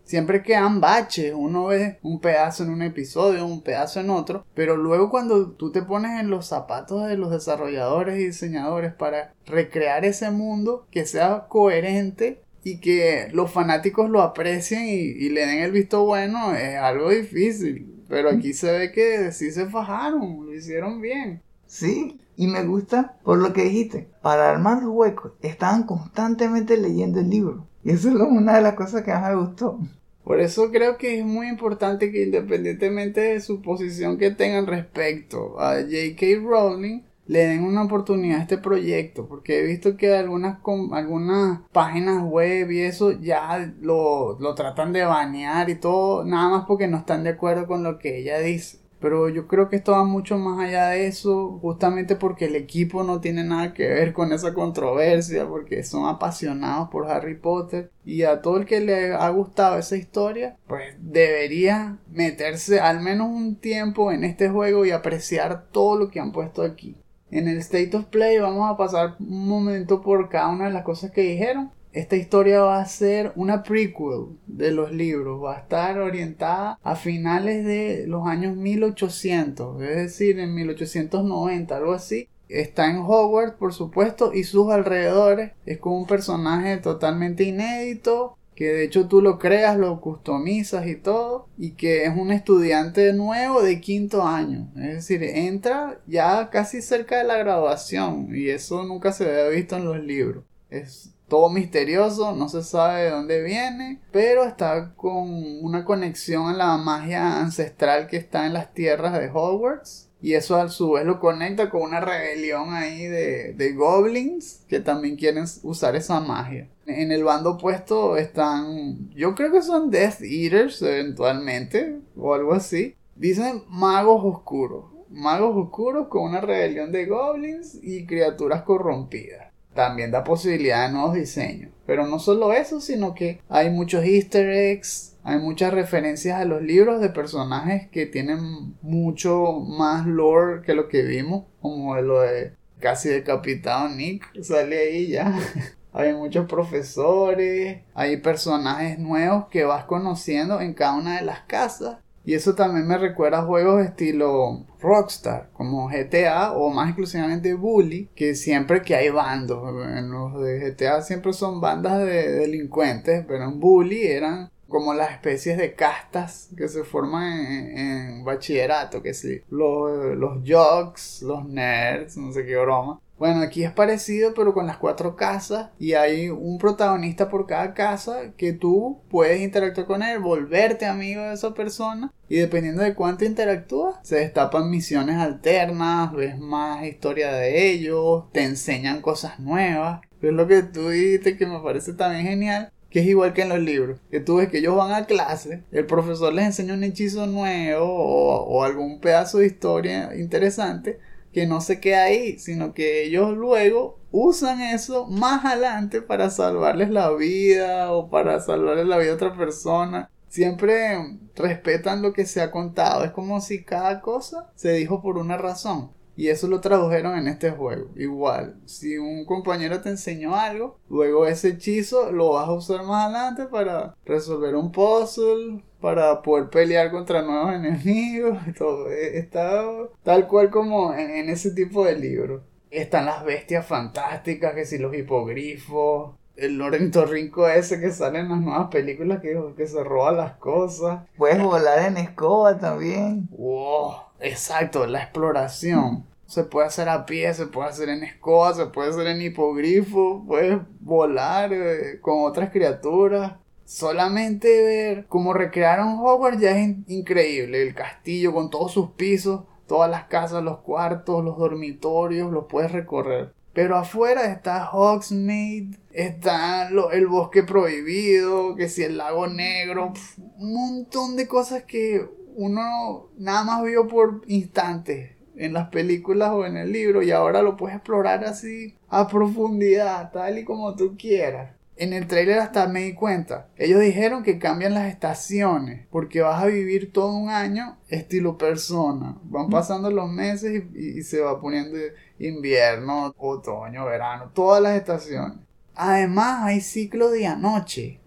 [0.04, 4.76] siempre quedan baches, uno ve un pedazo en un episodio, un pedazo en otro, pero
[4.76, 10.04] luego cuando tú te pones en los zapatos de los desarrolladores y diseñadores para recrear
[10.04, 15.64] ese mundo que sea coherente y que los fanáticos lo aprecien y, y le den
[15.64, 20.54] el visto bueno, es algo difícil pero aquí se ve que sí se fajaron, lo
[20.54, 21.42] hicieron bien.
[21.66, 24.08] Sí, y me gusta por lo que dijiste.
[24.22, 27.66] Para armar los huecos, estaban constantemente leyendo el libro.
[27.84, 29.78] Y eso es una de las cosas que más me gustó.
[30.24, 35.58] Por eso creo que es muy importante que independientemente de su posición que tengan respecto
[35.58, 36.26] a J.K.
[36.42, 40.58] Rowling, le den una oportunidad a este proyecto, porque he visto que algunas,
[40.92, 46.64] algunas páginas web y eso ya lo, lo tratan de banear y todo, nada más
[46.66, 48.78] porque no están de acuerdo con lo que ella dice.
[49.00, 53.04] Pero yo creo que esto va mucho más allá de eso, justamente porque el equipo
[53.04, 58.22] no tiene nada que ver con esa controversia, porque son apasionados por Harry Potter y
[58.22, 63.56] a todo el que le ha gustado esa historia, pues debería meterse al menos un
[63.56, 66.96] tiempo en este juego y apreciar todo lo que han puesto aquí.
[67.30, 70.82] En el State of Play vamos a pasar un momento por cada una de las
[70.82, 71.70] cosas que dijeron.
[71.92, 76.96] Esta historia va a ser una prequel de los libros, va a estar orientada a
[76.96, 82.28] finales de los años 1800, es decir, en 1890, algo así.
[82.48, 85.52] Está en Hogwarts, por supuesto, y sus alrededores.
[85.66, 90.96] Es como un personaje totalmente inédito que de hecho tú lo creas, lo customizas y
[90.96, 94.68] todo, y que es un estudiante nuevo de quinto año.
[94.74, 99.76] Es decir, entra ya casi cerca de la graduación, y eso nunca se había visto
[99.76, 100.42] en los libros.
[100.70, 105.28] Es todo misterioso, no se sabe de dónde viene, pero está con
[105.62, 110.08] una conexión a la magia ancestral que está en las tierras de Hogwarts.
[110.20, 114.80] Y eso a su vez lo conecta con una rebelión ahí de, de goblins que
[114.80, 116.66] también quieren usar esa magia.
[116.88, 122.96] En el bando opuesto están, yo creo que son Death Eaters eventualmente, o algo así.
[123.14, 124.86] Dicen magos oscuros.
[125.10, 129.52] Magos oscuros con una rebelión de goblins y criaturas corrompidas.
[129.74, 131.70] También da posibilidad de nuevos diseños.
[131.84, 136.62] Pero no solo eso, sino que hay muchos easter eggs, hay muchas referencias a los
[136.62, 142.52] libros de personajes que tienen mucho más lore que lo que vimos, como lo de
[142.80, 145.38] casi decapitado Nick, sale ahí ya.
[145.92, 151.98] hay muchos profesores, hay personajes nuevos que vas conociendo en cada una de las casas.
[152.24, 158.10] Y eso también me recuerda a juegos estilo Rockstar, como GTA o más exclusivamente Bully,
[158.14, 159.62] que siempre que hay bandos,
[159.96, 165.12] en los de GTA siempre son bandas de delincuentes, pero en Bully eran como las
[165.12, 172.18] especies de castas que se forman en, bachillerato, que sí, los, los jocks, los nerds,
[172.18, 173.00] no sé qué broma.
[173.18, 177.74] Bueno, aquí es parecido, pero con las cuatro casas y hay un protagonista por cada
[177.74, 182.94] casa que tú puedes interactuar con él, volverte amigo de esa persona y dependiendo de
[182.94, 190.00] cuánto interactúas, se destapan misiones alternas, ves más historia de ellos, te enseñan cosas nuevas.
[190.22, 193.50] Es lo que tú dijiste que me parece también genial, que es igual que en
[193.50, 196.84] los libros, que tú ves que ellos van a clase, el profesor les enseña un
[196.84, 200.98] hechizo nuevo o, algún pedazo de historia interesante
[201.38, 206.90] que no se queda ahí, sino que ellos luego usan eso más adelante para salvarles
[206.90, 210.10] la vida o para salvarles la vida a otra persona.
[210.28, 210.98] Siempre
[211.36, 215.36] respetan lo que se ha contado, es como si cada cosa se dijo por una
[215.36, 215.92] razón.
[216.18, 217.90] Y eso lo tradujeron en este juego.
[217.94, 223.04] Igual, si un compañero te enseñó algo, luego ese hechizo lo vas a usar más
[223.04, 228.36] adelante para resolver un puzzle, para poder pelear contra nuevos enemigos.
[228.58, 229.64] Todo e, está
[230.02, 232.42] tal cual como en, ese tipo de libros.
[232.68, 238.40] Están las bestias fantásticas, que si los hipogrifos, el ornitorrinco ese que sale en las
[238.40, 241.06] nuevas películas que, que se roba las cosas.
[241.16, 243.28] Puedes volar en escoba también.
[243.30, 246.04] Wow, exacto, la exploración.
[246.26, 250.24] Se puede hacer a pie, se puede hacer en escoba, se puede hacer en hipogrifo,
[250.26, 253.32] puedes volar eh, con otras criaturas.
[253.64, 257.62] Solamente ver cómo recrearon Hogwarts ya es increíble.
[257.62, 262.72] El castillo con todos sus pisos, todas las casas, los cuartos, los dormitorios, los puedes
[262.72, 263.32] recorrer.
[263.52, 269.92] Pero afuera está Hogsmeade, está el bosque prohibido, que si el lago negro,
[270.38, 272.06] un montón de cosas que
[272.38, 277.42] uno nada más vio por instantes en las películas o en el libro y ahora
[277.42, 281.56] lo puedes explorar así a profundidad, tal y como tú quieras.
[281.76, 283.48] En el trailer hasta me di cuenta.
[283.56, 289.16] Ellos dijeron que cambian las estaciones porque vas a vivir todo un año estilo persona.
[289.24, 291.76] Van pasando los meses y, y se va poniendo
[292.20, 295.38] invierno, otoño, verano, todas las estaciones.
[295.74, 298.00] Además hay ciclo día-noche.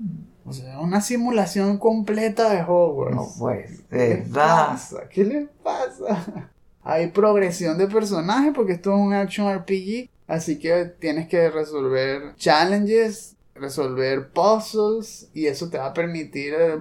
[0.51, 3.15] O sea, una simulación completa de Hogwarts.
[3.15, 5.07] No pues, ¿Qué pasa?
[5.09, 6.49] ¿Qué les pasa?
[6.83, 10.09] Hay progresión de personajes porque esto es un action RPG.
[10.27, 16.77] Así que tienes que resolver challenges, resolver puzzles y eso te va a permitir eh,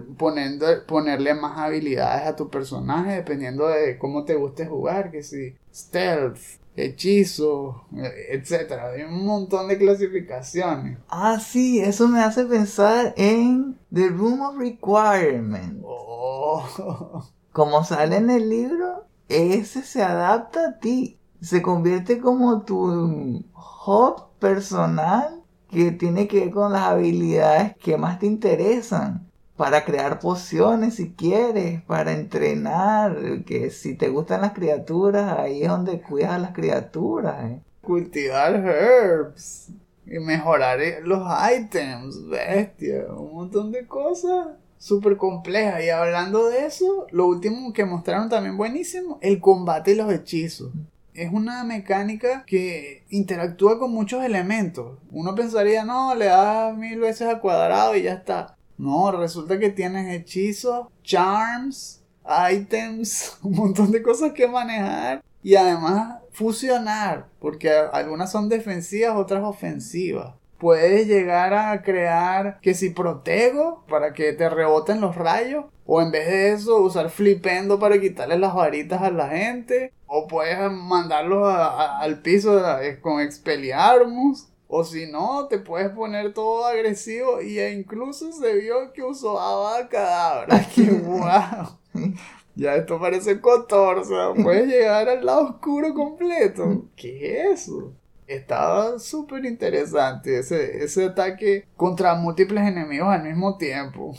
[0.89, 6.39] ponerle más habilidades a tu personaje dependiendo de cómo te guste jugar, que si stealth,
[6.87, 8.91] hechizo, eh, etcétera.
[8.91, 10.99] Hay un montón de clasificaciones.
[11.09, 15.83] Ah, sí, eso me hace pensar en The Room of Requirement.
[15.85, 17.25] Oh.
[17.53, 21.19] Como sale en el libro, ese se adapta a ti.
[21.41, 23.45] Se convierte como tu
[23.87, 29.30] hub personal que tiene que ver con las habilidades que más te interesan.
[29.61, 35.69] Para crear pociones si quieres, para entrenar, que si te gustan las criaturas, ahí es
[35.69, 37.45] donde cuidas a las criaturas.
[37.45, 37.61] ¿eh?
[37.83, 39.69] Cultivar herbs
[40.07, 44.47] y mejorar los items, bestia, un montón de cosas
[44.79, 45.85] súper compleja.
[45.85, 50.73] Y hablando de eso, lo último que mostraron también buenísimo, el combate y los hechizos.
[51.13, 54.97] Es una mecánica que interactúa con muchos elementos.
[55.11, 58.57] Uno pensaría, no, le das mil veces al cuadrado y ya está.
[58.81, 62.03] No, resulta que tienes hechizos, charms,
[62.51, 65.23] items, un montón de cosas que manejar.
[65.43, 70.35] Y además fusionar, porque algunas son defensivas, otras ofensivas.
[70.59, 75.67] puedes llegar a crear que si protego para que te reboten los rayos.
[75.87, 79.93] O en vez de eso, usar flipendo para quitarle las varitas a la gente.
[80.07, 82.63] O puedes mandarlos al piso
[83.03, 84.50] con Expelliarmus.
[84.73, 87.43] O si no, te puedes poner todo agresivo.
[87.43, 90.65] Y e incluso se vio que usó Abacadabra.
[90.75, 91.79] ¡Qué guau!
[92.57, 96.85] Ya esto parece Cotor, o sea, puedes llegar al lado oscuro completo.
[96.97, 97.95] ¿Qué es eso?
[98.27, 104.15] Estaba súper interesante ese, ese ataque contra múltiples enemigos al mismo tiempo.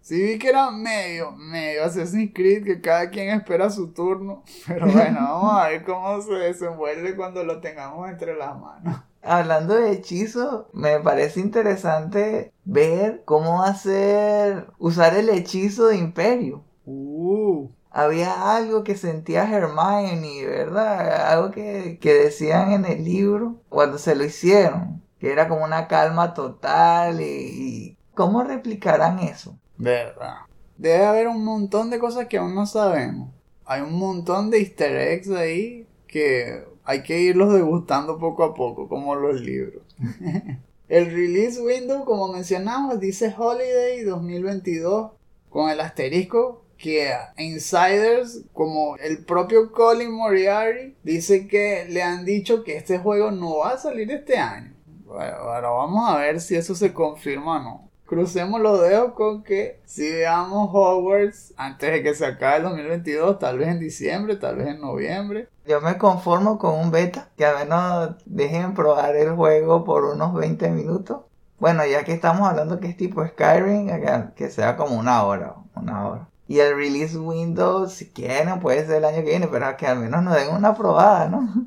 [0.00, 4.42] Sí vi que era medio, medio Assassin's Creed, que cada quien espera su turno.
[4.66, 9.02] Pero bueno, vamos a ver cómo se desenvuelve cuando lo tengamos entre las manos.
[9.22, 16.64] Hablando de hechizos, me parece interesante ver cómo hacer, usar el hechizo de imperio.
[16.84, 21.30] Uh, Había algo que sentía Hermione, ¿verdad?
[21.32, 25.86] Algo que, que decían en el libro cuando se lo hicieron, que era como una
[25.88, 29.58] calma total y, y ¿cómo replicarán eso?
[29.76, 30.46] verdad.
[30.76, 33.30] Debe haber un montón de cosas que aún no sabemos.
[33.64, 38.88] Hay un montón de easter eggs ahí que hay que irlos degustando poco a poco,
[38.88, 39.82] como los libros.
[40.88, 45.12] el release window, como mencionamos, dice Holiday 2022,
[45.48, 52.64] con el asterisco que insiders como el propio Colin Moriarty dice que le han dicho
[52.64, 54.74] que este juego no va a salir este año.
[55.04, 57.91] Bueno, ahora vamos a ver si eso se confirma o no.
[58.12, 63.38] Crucemos los dedos con que si veamos Hogwarts antes de que se acabe el 2022,
[63.38, 65.48] tal vez en diciembre, tal vez en noviembre.
[65.66, 70.34] Yo me conformo con un beta, que al menos dejen probar el juego por unos
[70.34, 71.22] 20 minutos.
[71.58, 73.88] Bueno, ya que estamos hablando que es tipo Skyrim,
[74.36, 76.28] que sea como una hora, una hora.
[76.46, 80.00] Y el release window, si quieren, puede ser el año que viene, pero que al
[80.00, 81.66] menos nos den una probada, ¿no?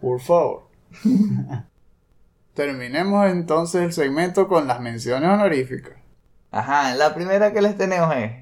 [0.00, 0.64] Por favor.
[2.54, 5.94] Terminemos entonces el segmento con las menciones honoríficas.
[6.50, 8.32] Ajá, la primera que les tenemos es,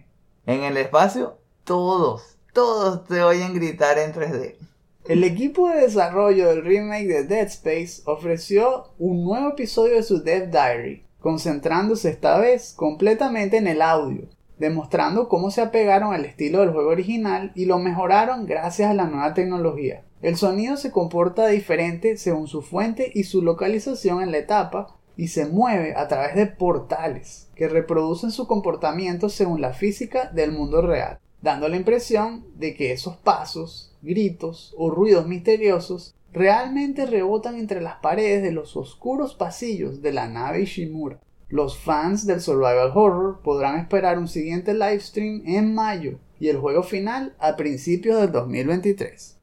[0.46, 4.56] en el espacio, todos, todos te oyen gritar en 3D.
[5.04, 10.22] El equipo de desarrollo del remake de Dead Space ofreció un nuevo episodio de su
[10.22, 14.28] Dev Diary, concentrándose esta vez completamente en el audio,
[14.58, 19.06] demostrando cómo se apegaron al estilo del juego original y lo mejoraron gracias a la
[19.06, 20.04] nueva tecnología.
[20.20, 25.28] El sonido se comporta diferente según su fuente y su localización en la etapa y
[25.28, 30.80] se mueve a través de portales que reproducen su comportamiento según la física del mundo
[30.80, 37.80] real, dando la impresión de que esos pasos, gritos o ruidos misteriosos realmente rebotan entre
[37.80, 41.20] las paredes de los oscuros pasillos de la nave Ishimura.
[41.50, 46.82] Los fans del survival horror podrán esperar un siguiente livestream en mayo y el juego
[46.82, 49.36] final a principios del 2023.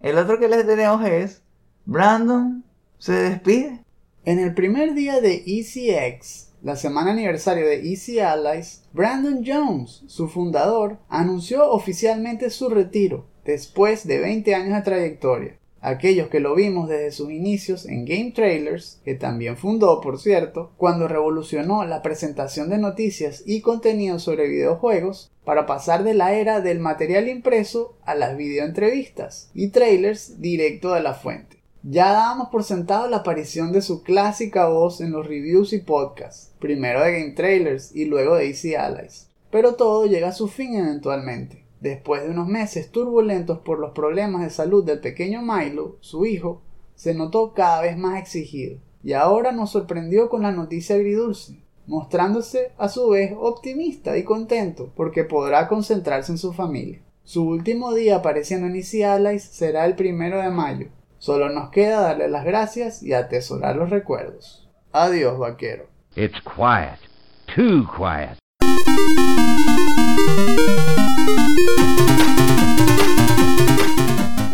[0.00, 1.42] El otro que les tenemos es,
[1.84, 2.64] Brandon
[2.98, 3.84] se despide.
[4.24, 10.28] En el primer día de ECX, la semana aniversario de Easy Allies, Brandon Jones, su
[10.28, 15.58] fundador, anunció oficialmente su retiro después de 20 años de trayectoria.
[15.84, 20.70] Aquellos que lo vimos desde sus inicios en Game Trailers, que también fundó, por cierto,
[20.76, 26.60] cuando revolucionó la presentación de noticias y contenido sobre videojuegos, para pasar de la era
[26.60, 31.58] del material impreso a las videoentrevistas y trailers directo de la fuente.
[31.82, 36.52] Ya dábamos por sentado la aparición de su clásica voz en los reviews y podcasts,
[36.60, 39.30] primero de Game Trailers y luego de Easy Allies.
[39.50, 41.61] Pero todo llega a su fin eventualmente.
[41.82, 46.62] Después de unos meses turbulentos por los problemas de salud del pequeño Milo, su hijo,
[46.94, 52.70] se notó cada vez más exigido, y ahora nos sorprendió con la noticia agridulce, mostrándose
[52.78, 57.02] a su vez optimista y contento porque podrá concentrarse en su familia.
[57.24, 60.86] Su último día apareciendo en Easy Allies será el primero de mayo.
[61.18, 64.70] Solo nos queda darle las gracias y atesorar los recuerdos.
[64.92, 65.88] Adiós, vaquero.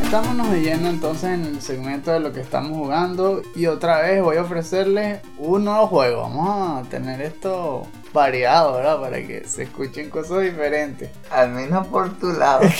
[0.03, 4.23] Estámonos de lleno entonces en el segmento de lo que estamos jugando y otra vez
[4.23, 6.23] voy a ofrecerles un nuevo juego.
[6.23, 9.01] Vamos a tener esto variado, ¿verdad?
[9.01, 11.11] Para que se escuchen cosas diferentes.
[11.31, 12.63] Al menos por tu lado.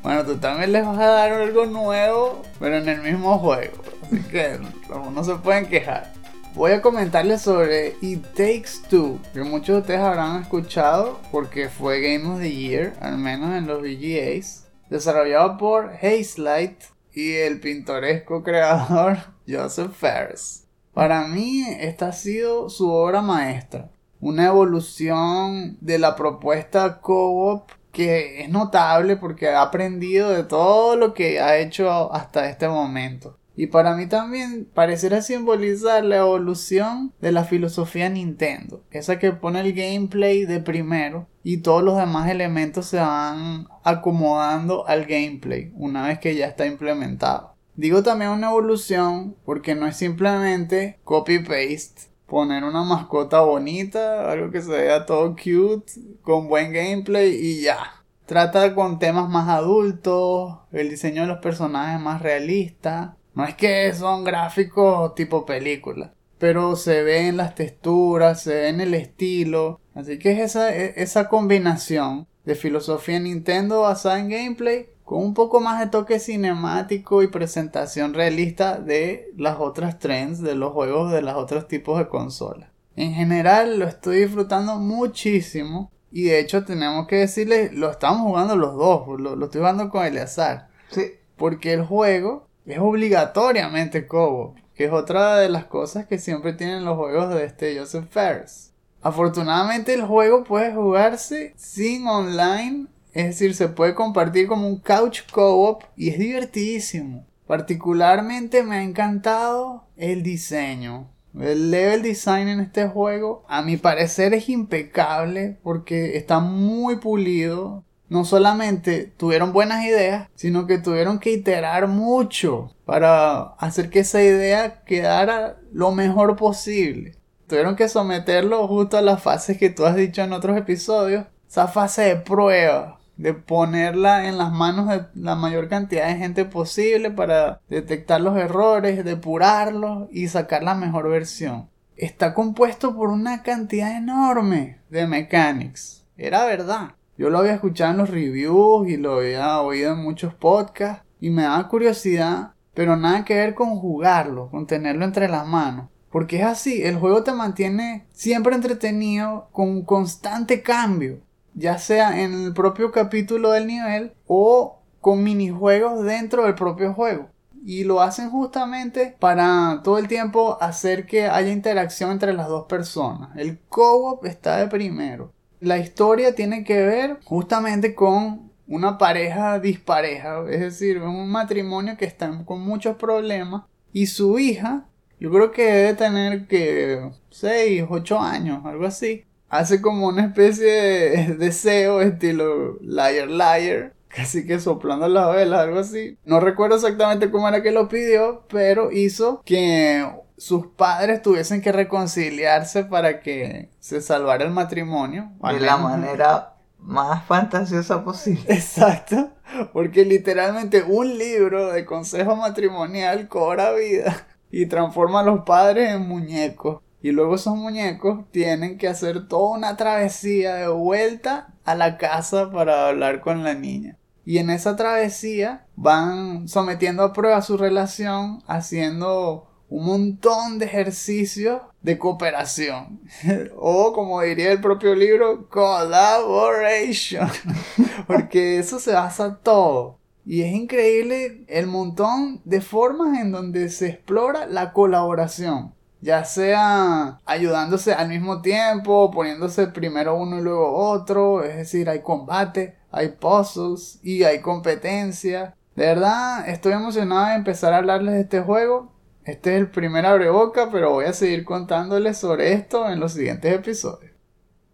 [0.00, 3.82] Bueno, tú también les vas a dar algo nuevo, pero en el mismo juego.
[4.02, 4.58] Así que
[4.88, 6.12] no se pueden quejar.
[6.58, 12.00] Voy a comentarles sobre It Takes Two, que muchos de ustedes habrán escuchado porque fue
[12.00, 14.66] Game of the Year, al menos en los VGAs.
[14.90, 16.82] Desarrollado por Hazelight
[17.12, 20.66] y el pintoresco creador Joseph Ferris.
[20.92, 23.92] Para mí, esta ha sido su obra maestra.
[24.18, 31.14] Una evolución de la propuesta co-op que es notable porque ha aprendido de todo lo
[31.14, 33.38] que ha hecho hasta este momento.
[33.58, 38.84] Y para mí también pareciera simbolizar la evolución de la filosofía Nintendo.
[38.92, 44.86] Esa que pone el gameplay de primero y todos los demás elementos se van acomodando
[44.86, 47.56] al gameplay una vez que ya está implementado.
[47.74, 52.12] Digo también una evolución porque no es simplemente copy-paste.
[52.26, 58.04] Poner una mascota bonita, algo que se vea todo cute, con buen gameplay y ya.
[58.26, 63.17] Trata con temas más adultos, el diseño de los personajes más realista.
[63.38, 68.80] No es que son gráficos tipo película, pero se ven las texturas, se ve en
[68.80, 69.80] el estilo.
[69.94, 75.34] Así que es esa, e, esa combinación de filosofía Nintendo basada en gameplay con un
[75.34, 81.12] poco más de toque cinemático y presentación realista de las otras trends de los juegos
[81.12, 82.70] de los otros tipos de consolas.
[82.96, 88.56] En general lo estoy disfrutando muchísimo y de hecho tenemos que decirle, lo estamos jugando
[88.56, 90.70] los dos, lo, lo estoy jugando con Eleazar.
[90.90, 91.12] Sí.
[91.36, 96.84] Porque el juego es obligatoriamente co que es otra de las cosas que siempre tienen
[96.84, 98.72] los juegos de este Joseph Ferris.
[99.02, 105.22] Afortunadamente el juego puede jugarse sin online, es decir, se puede compartir como un couch
[105.32, 107.26] co-op y es divertidísimo.
[107.48, 111.10] Particularmente me ha encantado el diseño.
[111.38, 117.84] El level design en este juego, a mi parecer, es impecable porque está muy pulido
[118.08, 124.22] no solamente tuvieron buenas ideas, sino que tuvieron que iterar mucho para hacer que esa
[124.22, 127.16] idea quedara lo mejor posible.
[127.46, 131.66] Tuvieron que someterlo justo a las fases que tú has dicho en otros episodios, esa
[131.66, 137.10] fase de prueba, de ponerla en las manos de la mayor cantidad de gente posible
[137.10, 141.68] para detectar los errores, depurarlos y sacar la mejor versión.
[141.96, 146.06] Está compuesto por una cantidad enorme de mechanics.
[146.16, 146.90] Era verdad.
[147.18, 151.30] Yo lo había escuchado en los reviews y lo había oído en muchos podcasts y
[151.30, 155.88] me daba curiosidad, pero nada que ver con jugarlo, con tenerlo entre las manos.
[156.12, 161.18] Porque es así, el juego te mantiene siempre entretenido con un constante cambio,
[161.54, 167.30] ya sea en el propio capítulo del nivel o con minijuegos dentro del propio juego.
[167.64, 172.66] Y lo hacen justamente para todo el tiempo hacer que haya interacción entre las dos
[172.66, 173.30] personas.
[173.36, 175.32] El co-op está de primero.
[175.60, 182.04] La historia tiene que ver justamente con una pareja dispareja, es decir, un matrimonio que
[182.04, 184.86] está con muchos problemas y su hija,
[185.18, 189.24] yo creo que debe tener que 6, 8 años, algo así.
[189.48, 195.78] Hace como una especie de deseo estilo liar liar, casi que soplando las velas, algo
[195.78, 196.18] así.
[196.24, 200.06] No recuerdo exactamente cómo era que lo pidió, pero hizo que
[200.38, 205.32] sus padres tuviesen que reconciliarse para que se salvara el matrimonio.
[205.42, 208.44] De la manera más fantasiosa posible.
[208.48, 209.30] Exacto,
[209.72, 216.08] porque literalmente un libro de consejo matrimonial cobra vida y transforma a los padres en
[216.08, 216.80] muñecos.
[217.00, 222.50] Y luego esos muñecos tienen que hacer toda una travesía de vuelta a la casa
[222.50, 223.98] para hablar con la niña.
[224.24, 231.60] Y en esa travesía van sometiendo a prueba su relación, haciendo un montón de ejercicios
[231.82, 233.00] de cooperación.
[233.56, 237.28] o como diría el propio libro, collaboration.
[238.06, 239.98] Porque eso se basa todo.
[240.24, 245.74] Y es increíble el montón de formas en donde se explora la colaboración.
[246.00, 251.42] Ya sea ayudándose al mismo tiempo, poniéndose primero uno y luego otro.
[251.42, 255.56] Es decir, hay combate, hay puzzles y hay competencia.
[255.74, 258.97] De verdad, estoy emocionado de empezar a hablarles de este juego
[259.28, 263.52] este es el primer abreboca, pero voy a seguir contándoles sobre esto en los siguientes
[263.52, 264.12] episodios.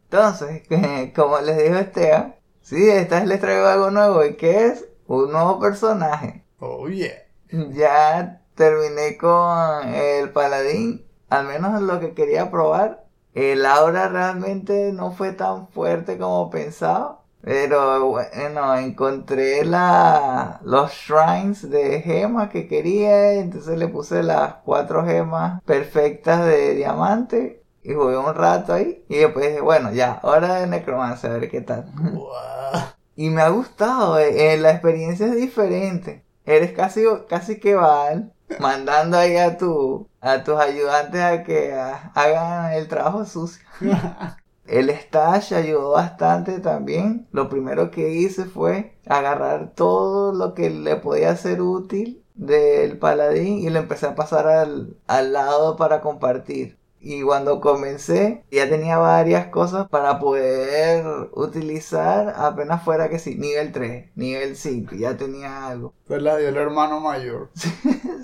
[0.05, 0.63] Entonces,
[1.17, 5.33] como les dijo Esteban, sí, esta vez les traigo algo nuevo y que es un
[5.33, 6.45] nuevo personaje.
[6.61, 7.25] Oh yeah.
[7.51, 13.07] Ya terminé con el paladín, al menos lo que quería probar.
[13.33, 17.24] El aura realmente no fue tan fuerte como pensaba.
[17.45, 23.35] Pero bueno, encontré la, los shrines de gemas que quería.
[23.35, 27.63] Entonces le puse las cuatro gemas perfectas de diamante.
[27.83, 29.05] Y jugué un rato ahí.
[29.11, 31.85] Y después dije, bueno, ya, hora de necromancia, a ver qué tal.
[33.15, 34.19] y me ha gustado.
[34.19, 36.25] Eh, eh, la experiencia es diferente.
[36.47, 38.33] Eres casi, casi que Val.
[38.59, 43.63] Mandando ahí a, tu, a tus ayudantes a que hagan el trabajo sucio.
[44.67, 47.27] El stash ayudó bastante también.
[47.33, 53.59] Lo primero que hice fue agarrar todo lo que le podía ser útil del paladín
[53.59, 56.79] y lo empecé a pasar al, al lado para compartir.
[57.01, 61.05] Y cuando comencé ya tenía varias cosas para poder
[61.35, 65.93] utilizar apenas fuera que sí, nivel 3, nivel 5, ya tenía algo.
[66.07, 67.51] Pues la dio el hermano mayor.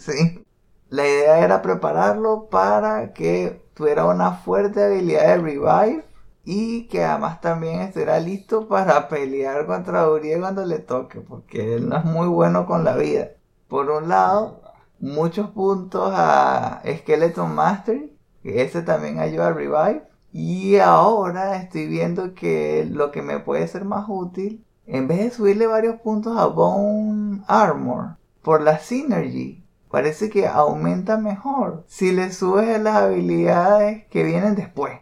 [0.00, 0.44] sí.
[0.88, 6.04] la idea era prepararlo para que tuviera una fuerte habilidad de revive
[6.52, 11.88] y que además también estuviera listo para pelear contra Uriel cuando le toque, porque él
[11.88, 13.28] no es muy bueno con la vida.
[13.68, 14.60] Por un lado,
[14.98, 20.02] muchos puntos a Skeleton Mastery, que ese también ayuda a revive.
[20.32, 25.30] Y ahora estoy viendo que lo que me puede ser más útil, en vez de
[25.30, 32.32] subirle varios puntos a Bone Armor, por la Synergy, parece que aumenta mejor si le
[32.32, 34.98] subes las habilidades que vienen después.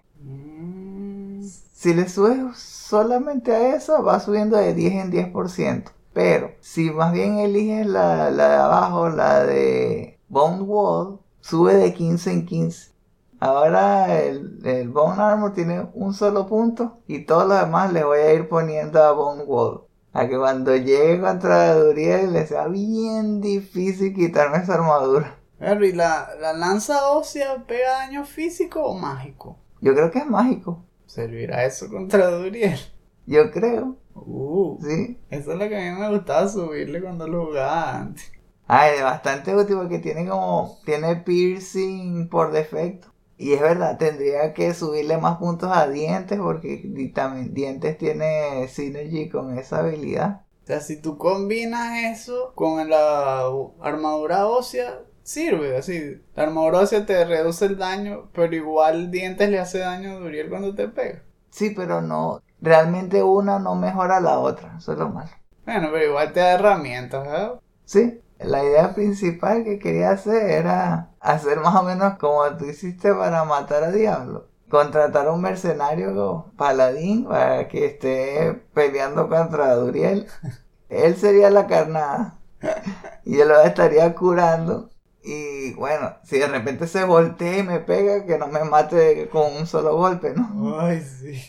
[1.79, 5.85] Si le subes solamente a eso, va subiendo de 10 en 10%.
[6.13, 11.95] Pero si más bien eliges la, la de abajo, la de Bone Wall, sube de
[11.95, 12.91] 15 en 15.
[13.39, 18.19] Ahora el, el Bone Armor tiene un solo punto y todos los demás le voy
[18.19, 19.83] a ir poniendo a Bone Wall.
[20.13, 25.37] A que cuando llegue contra Duriel le sea bien difícil quitarme esa armadura.
[25.61, 29.55] Henry, ¿la, ¿la lanza ósea pega daño físico o mágico?
[29.81, 30.83] Yo creo que es mágico.
[31.09, 32.79] ¿Servirá eso contra Duriel?
[33.27, 33.97] Yo creo.
[34.15, 35.19] Uh, Sí.
[35.31, 38.31] eso es lo que a mí me gustaba subirle cuando lo jugaba antes.
[38.67, 43.09] Ay, es bastante útil porque tiene como, tiene piercing por defecto.
[43.39, 49.31] Y es verdad, tendría que subirle más puntos a dientes porque también dientes tiene synergy
[49.31, 50.43] con esa habilidad.
[50.65, 53.45] O sea, si tú combinas eso con la
[53.81, 55.77] armadura ósea, sirve.
[55.77, 60.19] Así, la armadura ósea te reduce el daño, pero igual dientes le hace daño a
[60.21, 61.23] Duriel cuando te pega.
[61.51, 65.31] Sí, pero no, realmente una no mejora la otra, eso es lo malo.
[65.65, 67.61] Bueno, pero igual te da herramientas, ¿verdad?
[67.85, 73.13] Sí, la idea principal que quería hacer era hacer más o menos como tú hiciste
[73.13, 74.49] para matar a Diablo.
[74.71, 80.27] Contratar a un mercenario paladín para que esté peleando contra Duriel.
[80.89, 82.39] Él sería la carnada.
[83.25, 84.89] Y yo lo estaría curando.
[85.23, 89.53] Y bueno, si de repente se voltea y me pega, que no me mate con
[89.57, 90.79] un solo golpe, ¿no?
[90.81, 91.41] Ay, sí.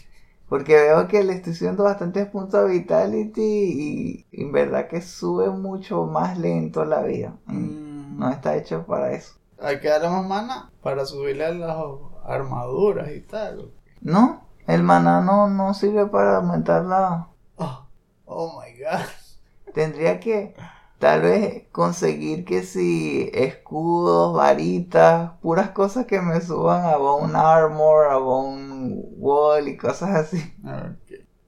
[0.48, 5.02] Porque veo que le estoy subiendo bastantes puntos a Vitality y, y en verdad que
[5.02, 7.36] sube mucho más lento la vida.
[7.46, 9.36] Mm, No está hecho para eso.
[9.62, 11.78] Hay que darle más mana para subirle a las
[12.26, 13.72] armaduras y tal.
[14.02, 17.28] No, el maná no, no sirve para aumentar la...
[17.58, 17.86] Oh,
[18.26, 19.06] oh my god.
[19.74, 20.56] Tendría que
[21.00, 28.08] tal vez conseguir que si escudos, varitas, puras cosas que me suban a Bone Armor,
[28.08, 30.54] a Bone Wall y cosas así.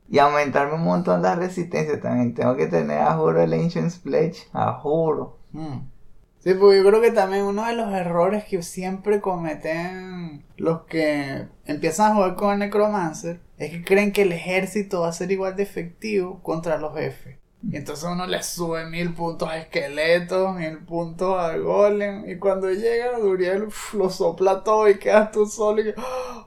[0.09, 2.33] Y aumentarme un montón la resistencia también.
[2.33, 4.47] Tengo que tener a juro el Ancient Pledge.
[4.53, 5.37] A juro.
[5.51, 5.91] Mm.
[6.39, 11.47] Sí, porque yo creo que también uno de los errores que siempre cometen los que
[11.65, 15.31] empiezan a jugar con el Necromancer es que creen que el ejército va a ser
[15.31, 17.37] igual de efectivo contra los jefes.
[17.63, 22.27] Y entonces uno le sube mil puntos a esqueletos, mil puntos a golem.
[22.29, 25.93] Y cuando llega Duriel uf, lo sopla todo y quedas tú solo y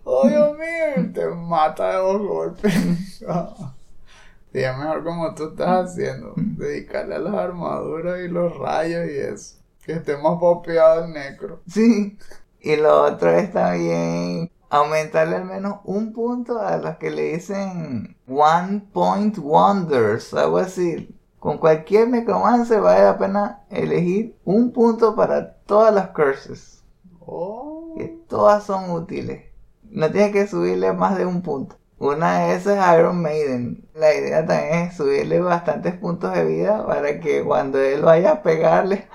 [0.05, 1.05] ¡Oh Dios mío!
[1.05, 2.75] Y te mata de dos golpes.
[4.53, 6.33] Sí, es mejor como tú estás haciendo.
[6.37, 9.57] Dedicarle a las armaduras y los rayos y eso.
[9.85, 11.61] Que esté más popeado el necro.
[11.69, 12.17] Sí.
[12.61, 18.17] Y lo otro es también aumentarle al menos un punto a los que le dicen
[18.27, 21.17] One Point Wonders, algo así.
[21.39, 26.83] Con cualquier necromancer vale la pena elegir un punto para todas las curses.
[27.21, 27.95] Oh.
[27.97, 29.45] Que todas son útiles.
[29.91, 31.77] No tienes que subirle más de un punto.
[31.99, 33.89] Una de esas es Iron Maiden.
[33.95, 38.43] La idea también es subirle bastantes puntos de vida para que cuando él vaya a
[38.43, 39.07] pegarle,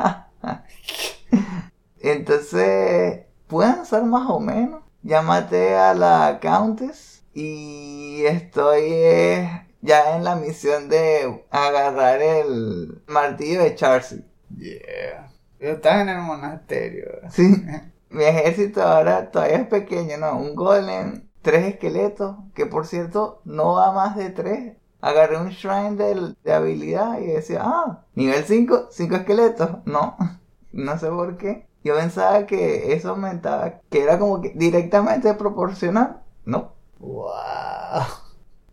[2.00, 4.89] entonces puedan ser más o menos.
[5.02, 13.02] Ya maté a la Countess y estoy eh, ya en la misión de agarrar el
[13.08, 14.26] martillo de Charcy.
[14.58, 15.32] Yeah.
[15.60, 17.08] Estás en el monasterio.
[17.30, 17.64] Sí.
[18.10, 20.38] Mi ejército ahora todavía es pequeño, ¿no?
[20.38, 24.76] Un golem, tres esqueletos, que por cierto no va más de tres.
[25.00, 29.70] Agarré un shrine de, de habilidad y decía, ah, nivel 5, 5 esqueletos.
[29.86, 30.18] No,
[30.74, 31.69] no sé por qué.
[31.84, 36.22] Yo pensaba que eso aumentaba, que era como que directamente proporcional.
[36.46, 36.74] No.
[37.00, 38.04] Wow.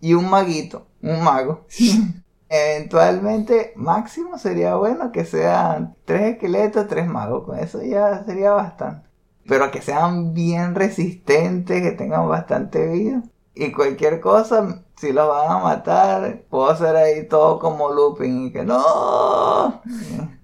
[0.01, 1.67] Y un maguito, un mago.
[2.49, 7.45] Eventualmente, máximo sería bueno que sean tres esqueletos, tres magos.
[7.45, 9.09] Con eso ya sería bastante.
[9.49, 13.23] Pero que sean bien resistentes, que tengan bastante vida.
[13.57, 18.53] Y cualquier cosa, si los van a matar, puedo hacer ahí todo como looping y
[18.53, 19.83] que no.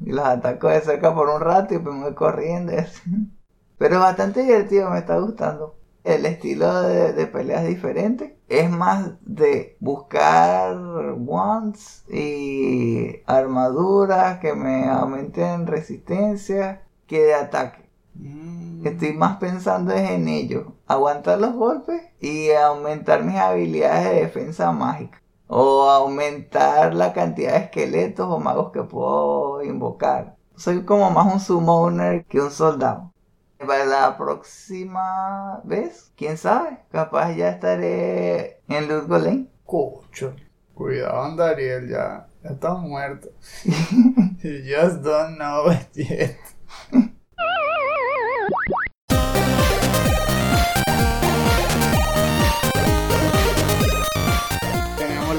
[0.05, 2.73] Y los ataco de cerca por un rato y pues me voy corriendo.
[3.79, 5.77] Pero es bastante divertido, me está gustando.
[6.05, 8.39] El estilo de, de pelea es diferente.
[8.49, 10.77] Es más de buscar
[11.17, 17.82] wands y armaduras que me aumenten resistencia que de ataque.
[18.15, 18.87] Mm.
[18.87, 20.75] Estoy más pensando es en ello.
[20.87, 25.21] Aguantar los golpes y aumentar mis habilidades de defensa mágica.
[25.47, 30.37] O aumentar la cantidad de esqueletos o magos que puedo invocar.
[30.57, 33.13] Soy como más un summoner que un soldado.
[33.59, 39.49] Para la próxima vez, quién sabe, capaz ya estaré en Golem.
[39.65, 40.35] Cocho.
[40.75, 43.29] Cuidado, Andariel, ya, ya está muerto.
[43.65, 46.37] you just don't know it yet.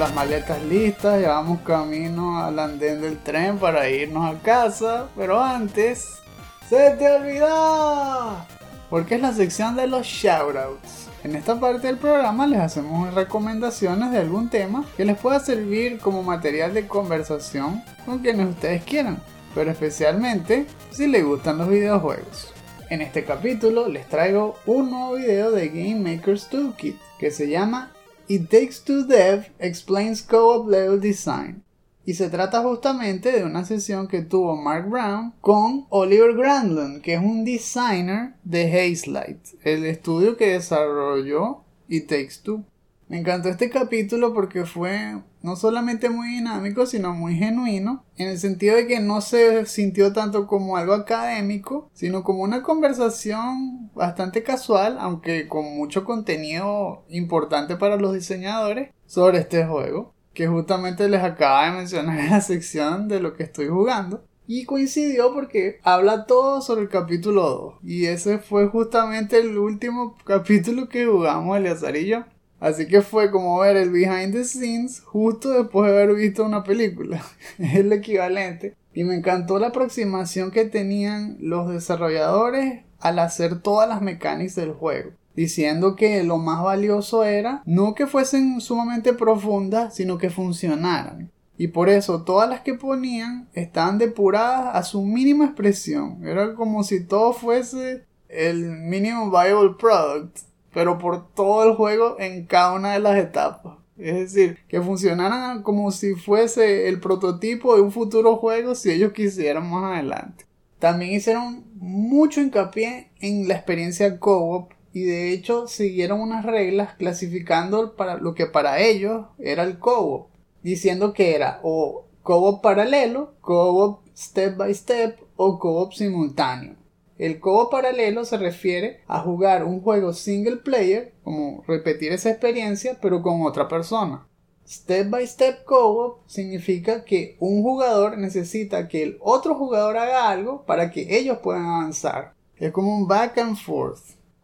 [0.03, 5.41] Las maletas listas, ya vamos camino al andén del tren para irnos a casa, pero
[5.41, 6.19] antes,
[6.67, 8.45] ¡se te olvidó!
[8.89, 11.07] Porque es la sección de los shoutouts.
[11.23, 15.99] En esta parte del programa les hacemos recomendaciones de algún tema que les pueda servir
[15.99, 19.21] como material de conversación con quienes ustedes quieran,
[19.55, 22.51] pero especialmente si les gustan los videojuegos.
[22.89, 27.93] En este capítulo les traigo un nuevo video de Game Maker's Toolkit que se llama
[28.33, 31.63] It Takes Two Dev Explains Co-op Level Design.
[32.03, 37.13] Y se trata justamente de una sesión que tuvo Mark Brown con Oliver Granlund, que
[37.13, 42.63] es un designer de Hazelight, el estudio que desarrolló It Takes Two.
[43.07, 48.39] Me encantó este capítulo porque fue no solamente muy dinámico, sino muy genuino, en el
[48.39, 54.41] sentido de que no se sintió tanto como algo académico, sino como una conversación bastante
[54.41, 61.23] casual, aunque con mucho contenido importante para los diseñadores sobre este juego que justamente les
[61.23, 64.25] acaba de mencionar en la sección de lo que estoy jugando.
[64.45, 67.75] Y coincidió porque habla todo sobre el capítulo 2.
[67.83, 72.25] Y ese fue justamente el último capítulo que jugamos Eleazar y yo.
[72.63, 76.63] Así que fue como ver el behind the scenes justo después de haber visto una
[76.63, 77.21] película.
[77.59, 78.73] es el equivalente.
[78.93, 84.71] Y me encantó la aproximación que tenían los desarrolladores al hacer todas las mecánicas del
[84.71, 91.31] juego diciendo que lo más valioso era no que fuesen sumamente profundas, sino que funcionaran.
[91.57, 96.25] Y por eso todas las que ponían estaban depuradas a su mínima expresión.
[96.25, 100.37] Era como si todo fuese el minimum viable product,
[100.73, 103.77] pero por todo el juego en cada una de las etapas.
[103.97, 109.13] Es decir, que funcionaran como si fuese el prototipo de un futuro juego si ellos
[109.13, 110.45] quisieran más adelante.
[110.79, 117.95] También hicieron mucho hincapié en la experiencia co-op y de hecho siguieron unas reglas clasificando
[117.95, 120.29] para lo que para ellos era el co
[120.63, 126.75] diciendo que era o co paralelo, co step by step o co simultáneo.
[127.23, 132.99] El co paralelo se refiere a jugar un juego single player, como repetir esa experiencia,
[133.01, 134.27] pero con otra persona.
[134.67, 140.65] Step by step co significa que un jugador necesita que el otro jugador haga algo
[140.65, 142.33] para que ellos puedan avanzar.
[142.57, 144.01] Es como un back and forth.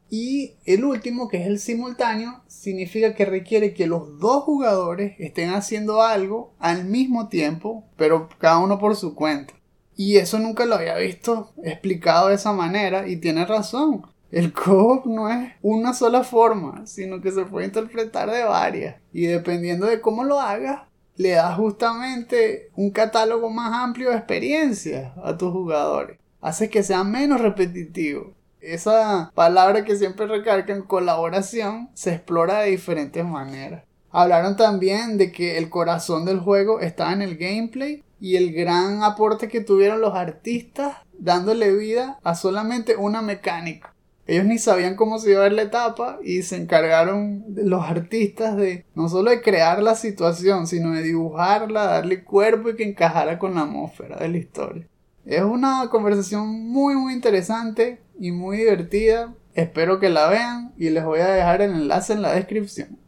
[0.10, 5.50] Y el último, que es el simultáneo, significa que requiere que los dos jugadores estén
[5.50, 9.59] haciendo algo al mismo tiempo, pero cada uno por su cuenta.
[10.00, 14.04] Y eso nunca lo había visto explicado de esa manera y tiene razón.
[14.32, 18.96] El co no es una sola forma, sino que se puede interpretar de varias.
[19.12, 20.84] Y dependiendo de cómo lo hagas,
[21.18, 26.18] le das justamente un catálogo más amplio de experiencias a tus jugadores.
[26.40, 28.32] Hace que sea menos repetitivo
[28.62, 33.84] esa palabra que siempre recargan, colaboración, se explora de diferentes maneras.
[34.12, 39.04] Hablaron también de que el corazón del juego está en el gameplay y el gran
[39.04, 43.94] aporte que tuvieron los artistas dándole vida a solamente una mecánica.
[44.30, 48.56] Ellos ni sabían cómo se iba a ver la etapa y se encargaron los artistas
[48.56, 53.40] de no solo de crear la situación, sino de dibujarla, darle cuerpo y que encajara
[53.40, 54.88] con la atmósfera de la historia.
[55.26, 59.34] Es una conversación muy muy interesante y muy divertida.
[59.56, 63.00] Espero que la vean y les voy a dejar el enlace en la descripción.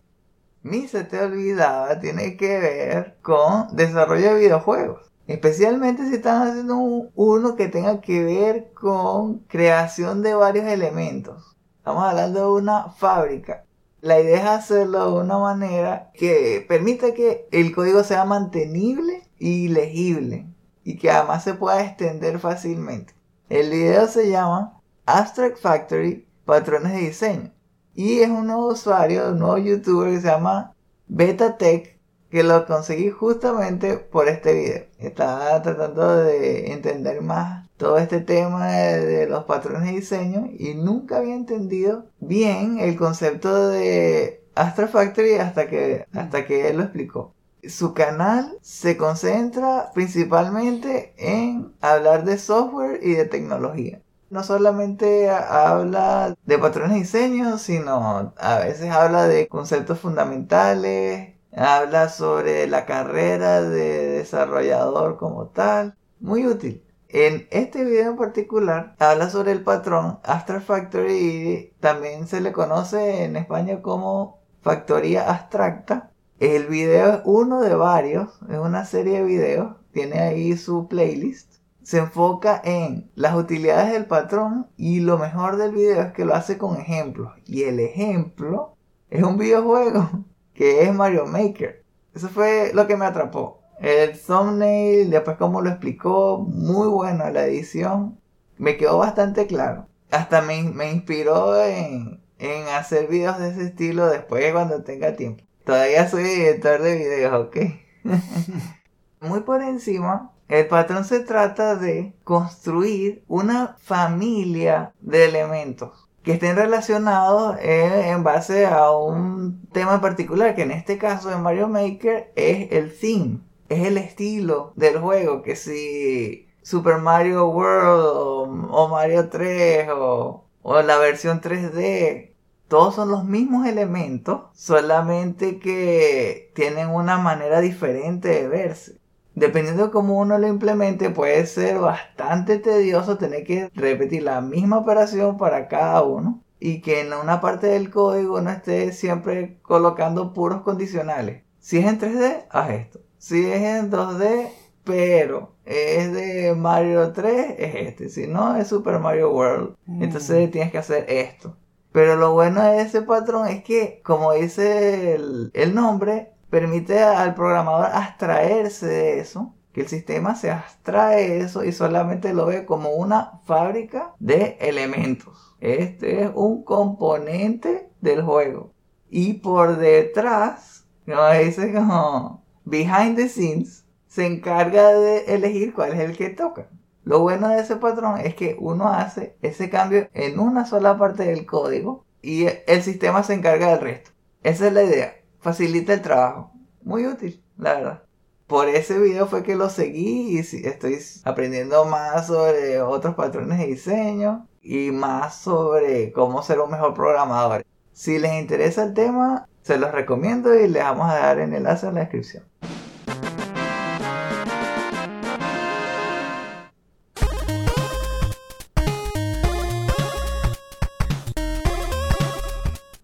[0.63, 5.11] Mi se te olvidaba tiene que ver con desarrollo de videojuegos.
[5.25, 6.77] Especialmente si están haciendo
[7.15, 11.57] uno que tenga que ver con creación de varios elementos.
[11.77, 13.65] Estamos hablando de una fábrica.
[14.01, 19.67] La idea es hacerlo de una manera que permita que el código sea mantenible y
[19.67, 20.47] legible
[20.83, 23.15] y que además se pueda extender fácilmente.
[23.49, 27.51] El video se llama Abstract Factory Patrones de Diseño
[27.93, 30.73] y es un nuevo usuario, un nuevo youtuber que se llama
[31.07, 34.83] BetaTech que lo conseguí justamente por este video.
[34.97, 41.17] Estaba tratando de entender más todo este tema de, los patrones de diseño y nunca
[41.17, 47.33] había entendido bien el concepto de Abstract Factory hasta que, hasta que él lo explicó.
[47.67, 54.01] Su canal se concentra principalmente en hablar de software y de tecnología.
[54.31, 62.07] No solamente habla de patrones de diseño, sino a veces habla de conceptos fundamentales, habla
[62.07, 65.95] sobre la carrera de desarrollador como tal.
[66.21, 66.81] Muy útil.
[67.09, 72.53] En este video en particular habla sobre el patrón Abstract Factory y también se le
[72.53, 76.09] conoce en España como factoría abstracta.
[76.39, 81.50] El video es uno de varios, es una serie de videos, tiene ahí su playlist.
[81.83, 86.35] Se enfoca en las utilidades del patrón y lo mejor del video es que lo
[86.35, 87.33] hace con ejemplos.
[87.45, 88.75] Y el ejemplo
[89.09, 90.09] es un videojuego
[90.53, 91.83] que es Mario Maker.
[92.13, 93.61] Eso fue lo que me atrapó.
[93.79, 98.19] El thumbnail, después como lo explicó, muy bueno la edición.
[98.57, 99.87] Me quedó bastante claro.
[100.11, 105.43] Hasta me, me inspiró en, en hacer videos de ese estilo después cuando tenga tiempo.
[105.65, 107.57] Todavía soy editor de videos, ok.
[109.21, 116.55] muy por encima, el patrón se trata de construir una familia de elementos que estén
[116.55, 122.71] relacionados en base a un tema particular, que en este caso en Mario Maker es
[122.71, 123.39] el theme
[123.71, 130.81] es el estilo del juego, que si Super Mario World o, Mario 3 o, o
[130.81, 132.33] la versión 3D,
[132.67, 139.00] todos son los mismos elementos, solamente que tienen una manera diferente de verse.
[139.35, 144.79] Dependiendo de cómo uno lo implemente, puede ser bastante tedioso tener que repetir la misma
[144.79, 150.33] operación para cada uno y que en una parte del código no esté siempre colocando
[150.33, 151.43] puros condicionales.
[151.59, 152.99] Si es en 3D, haz esto.
[153.17, 154.49] Si es en 2D,
[154.83, 158.09] pero es de Mario 3, es este.
[158.09, 159.75] Si no, es Super Mario World.
[159.85, 160.03] Mm.
[160.03, 161.55] Entonces tienes que hacer esto.
[161.91, 167.33] Pero lo bueno de ese patrón es que, como dice el, el nombre, permite al
[167.33, 169.55] programador abstraerse de eso.
[169.73, 174.57] Que el sistema se abstrae de eso y solamente lo ve como una fábrica de
[174.59, 175.55] elementos.
[175.61, 178.73] Este es un componente del juego.
[179.09, 185.99] Y por detrás, como dice como behind the scenes, se encarga de elegir cuál es
[186.01, 186.67] el que toca.
[187.05, 191.23] Lo bueno de ese patrón es que uno hace ese cambio en una sola parte
[191.23, 194.11] del código y el sistema se encarga del resto.
[194.43, 195.20] Esa es la idea.
[195.41, 196.51] Facilita el trabajo.
[196.83, 198.03] Muy útil, la verdad.
[198.45, 203.65] Por ese video fue que lo seguí y estoy aprendiendo más sobre otros patrones de
[203.65, 207.65] diseño y más sobre cómo ser un mejor programador.
[207.91, 211.87] Si les interesa el tema, se los recomiendo y les vamos a dar el enlace
[211.87, 212.43] en la descripción.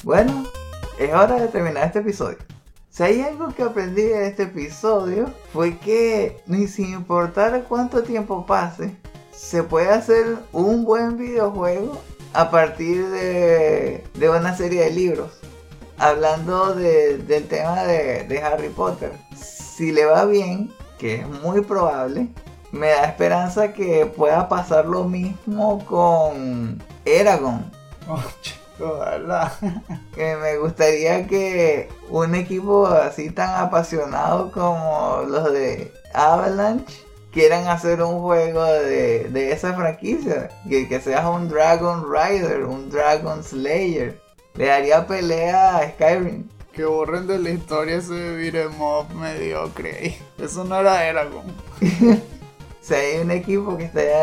[0.03, 0.46] Bueno,
[0.99, 2.37] es hora de terminar este episodio.
[2.89, 8.45] Si hay algo que aprendí de este episodio fue que ni sin importar cuánto tiempo
[8.45, 8.95] pase,
[9.31, 12.01] se puede hacer un buen videojuego
[12.33, 15.31] a partir de, de una serie de libros.
[15.99, 21.61] Hablando de- del tema de, de Harry Potter, si le va bien, que es muy
[21.61, 22.29] probable,
[22.71, 27.71] me da esperanza que pueda pasar lo mismo con Eragon.
[28.79, 29.53] Ojalá.
[30.15, 38.01] que me gustaría que un equipo así tan apasionado como los de Avalanche quieran hacer
[38.01, 40.49] un juego de, de esa franquicia.
[40.69, 44.19] Que, que sea un Dragon Rider, un Dragon Slayer.
[44.55, 46.49] Le daría pelea a Skyrim.
[46.73, 50.17] Que borren de la historia ese beat'em up mediocre.
[50.37, 51.45] Eso no era Eragon.
[52.87, 54.13] Si hay un equipo que esté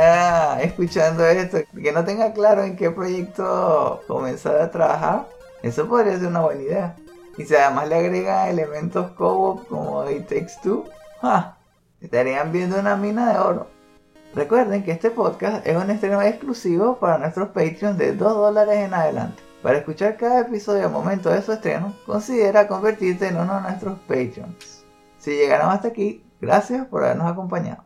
[0.65, 5.27] escuchando esto, que no tenga claro en qué proyecto comenzar a trabajar,
[5.63, 6.97] eso podría ser una buena idea.
[7.37, 10.55] Y si además le agregan elementos co-op como It Takes
[11.21, 11.59] ¡ja!
[12.01, 13.67] estarían viendo una mina de oro.
[14.35, 18.95] Recuerden que este podcast es un estreno exclusivo para nuestros Patreons de 2 dólares en
[18.95, 19.43] adelante.
[19.63, 23.99] Para escuchar cada episodio al momento de su estreno, considera convertirte en uno de nuestros
[24.09, 24.87] Patreons.
[25.19, 27.85] Si llegaron hasta aquí, gracias por habernos acompañado.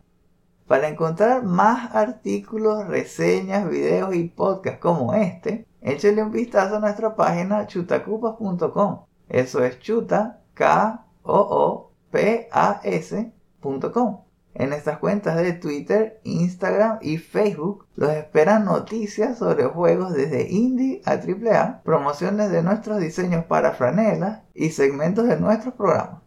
[0.68, 7.16] Para encontrar más artículos, reseñas, videos y podcasts como este, échale un vistazo a nuestra
[7.16, 9.06] página chutacupas.com.
[9.30, 14.24] Eso es chuta, k o o p a s.com.
[14.52, 21.00] En estas cuentas de Twitter, Instagram y Facebook los esperan noticias sobre juegos desde indie
[21.06, 26.20] a AAA, promociones de nuestros diseños para franelas y segmentos de nuestros programas.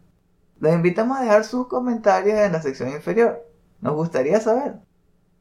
[0.60, 3.51] Los invitamos a dejar sus comentarios en la sección inferior.
[3.82, 4.80] Nos gustaría saber.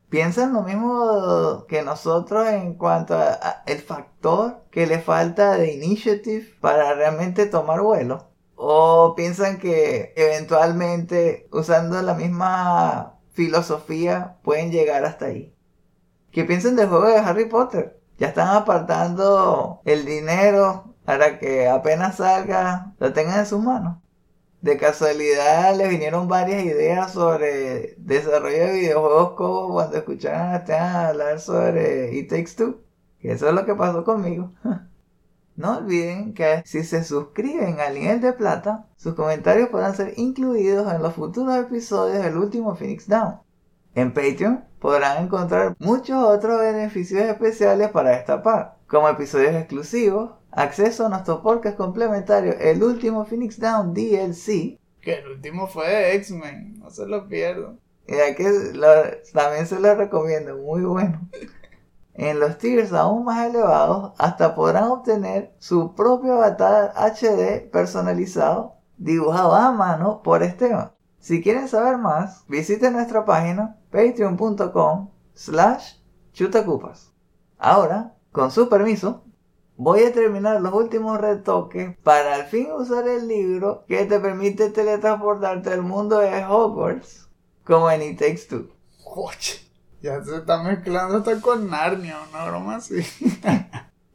[0.09, 5.73] ¿Piensan lo mismo que nosotros en cuanto a, a el factor que le falta de
[5.75, 8.29] initiative para realmente tomar vuelo?
[8.57, 15.55] ¿O piensan que eventualmente usando la misma filosofía pueden llegar hasta ahí?
[16.33, 18.01] ¿Qué piensan del juego de Harry Potter?
[18.19, 23.99] Ya están apartando el dinero para que apenas salga lo tengan en sus manos.
[24.63, 32.15] De casualidad les vinieron varias ideas sobre desarrollo de videojuegos como cuando Esteban hablar sobre
[32.15, 32.81] It Takes Two.
[33.21, 34.51] Que eso es lo que pasó conmigo.
[35.57, 40.91] No olviden que si se suscriben al nivel de plata, sus comentarios podrán ser incluidos
[40.91, 43.41] en los futuros episodios del último Phoenix Down.
[43.95, 51.09] En Patreon podrán encontrar muchos otros beneficios especiales para destapar, como episodios exclusivos, acceso a
[51.09, 56.91] nuestro podcast complementario El último Phoenix Down DLC, Que el último fue de X-Men, no
[56.91, 57.79] se lo pierdan.
[58.07, 58.89] y ya que lo-
[59.33, 61.21] también se los recomiendo, muy bueno.
[62.15, 69.55] En los tiers aún más elevados, hasta podrán obtener su propio avatar HD personalizado, dibujado
[69.55, 70.91] a mano por Esteban.
[71.19, 75.95] Si quieren saber más, visiten nuestra página patreon.com slash
[76.35, 77.11] chutacupas.
[77.59, 79.25] Ahora, con su permiso,
[79.83, 84.69] voy a terminar los últimos retoques para al fin usar el libro que te permite
[84.69, 87.31] teletransportarte al mundo de Hogwarts
[87.65, 88.69] como en It Takes Two.
[89.07, 89.59] Oye,
[90.03, 92.97] ya se está mezclando hasta con Narnia, una broma así.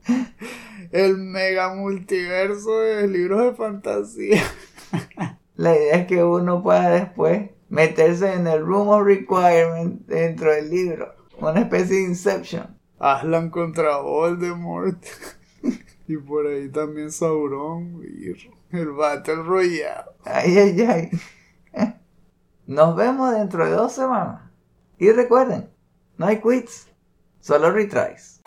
[0.91, 4.43] el mega multiverso de libros de fantasía.
[5.55, 10.69] La idea es que uno pueda después meterse en el Room of Requirement dentro del
[10.69, 11.15] libro.
[11.39, 12.77] Una especie de Inception.
[12.99, 15.03] Aslan contra Voldemort.
[16.07, 20.11] y por ahí también Sauron y el Battle Royale.
[20.23, 21.09] Ay, ay, ay.
[22.67, 24.41] Nos vemos dentro de dos semanas.
[24.97, 25.69] Y recuerden,
[26.17, 26.87] no hay quits,
[27.39, 28.41] solo retries.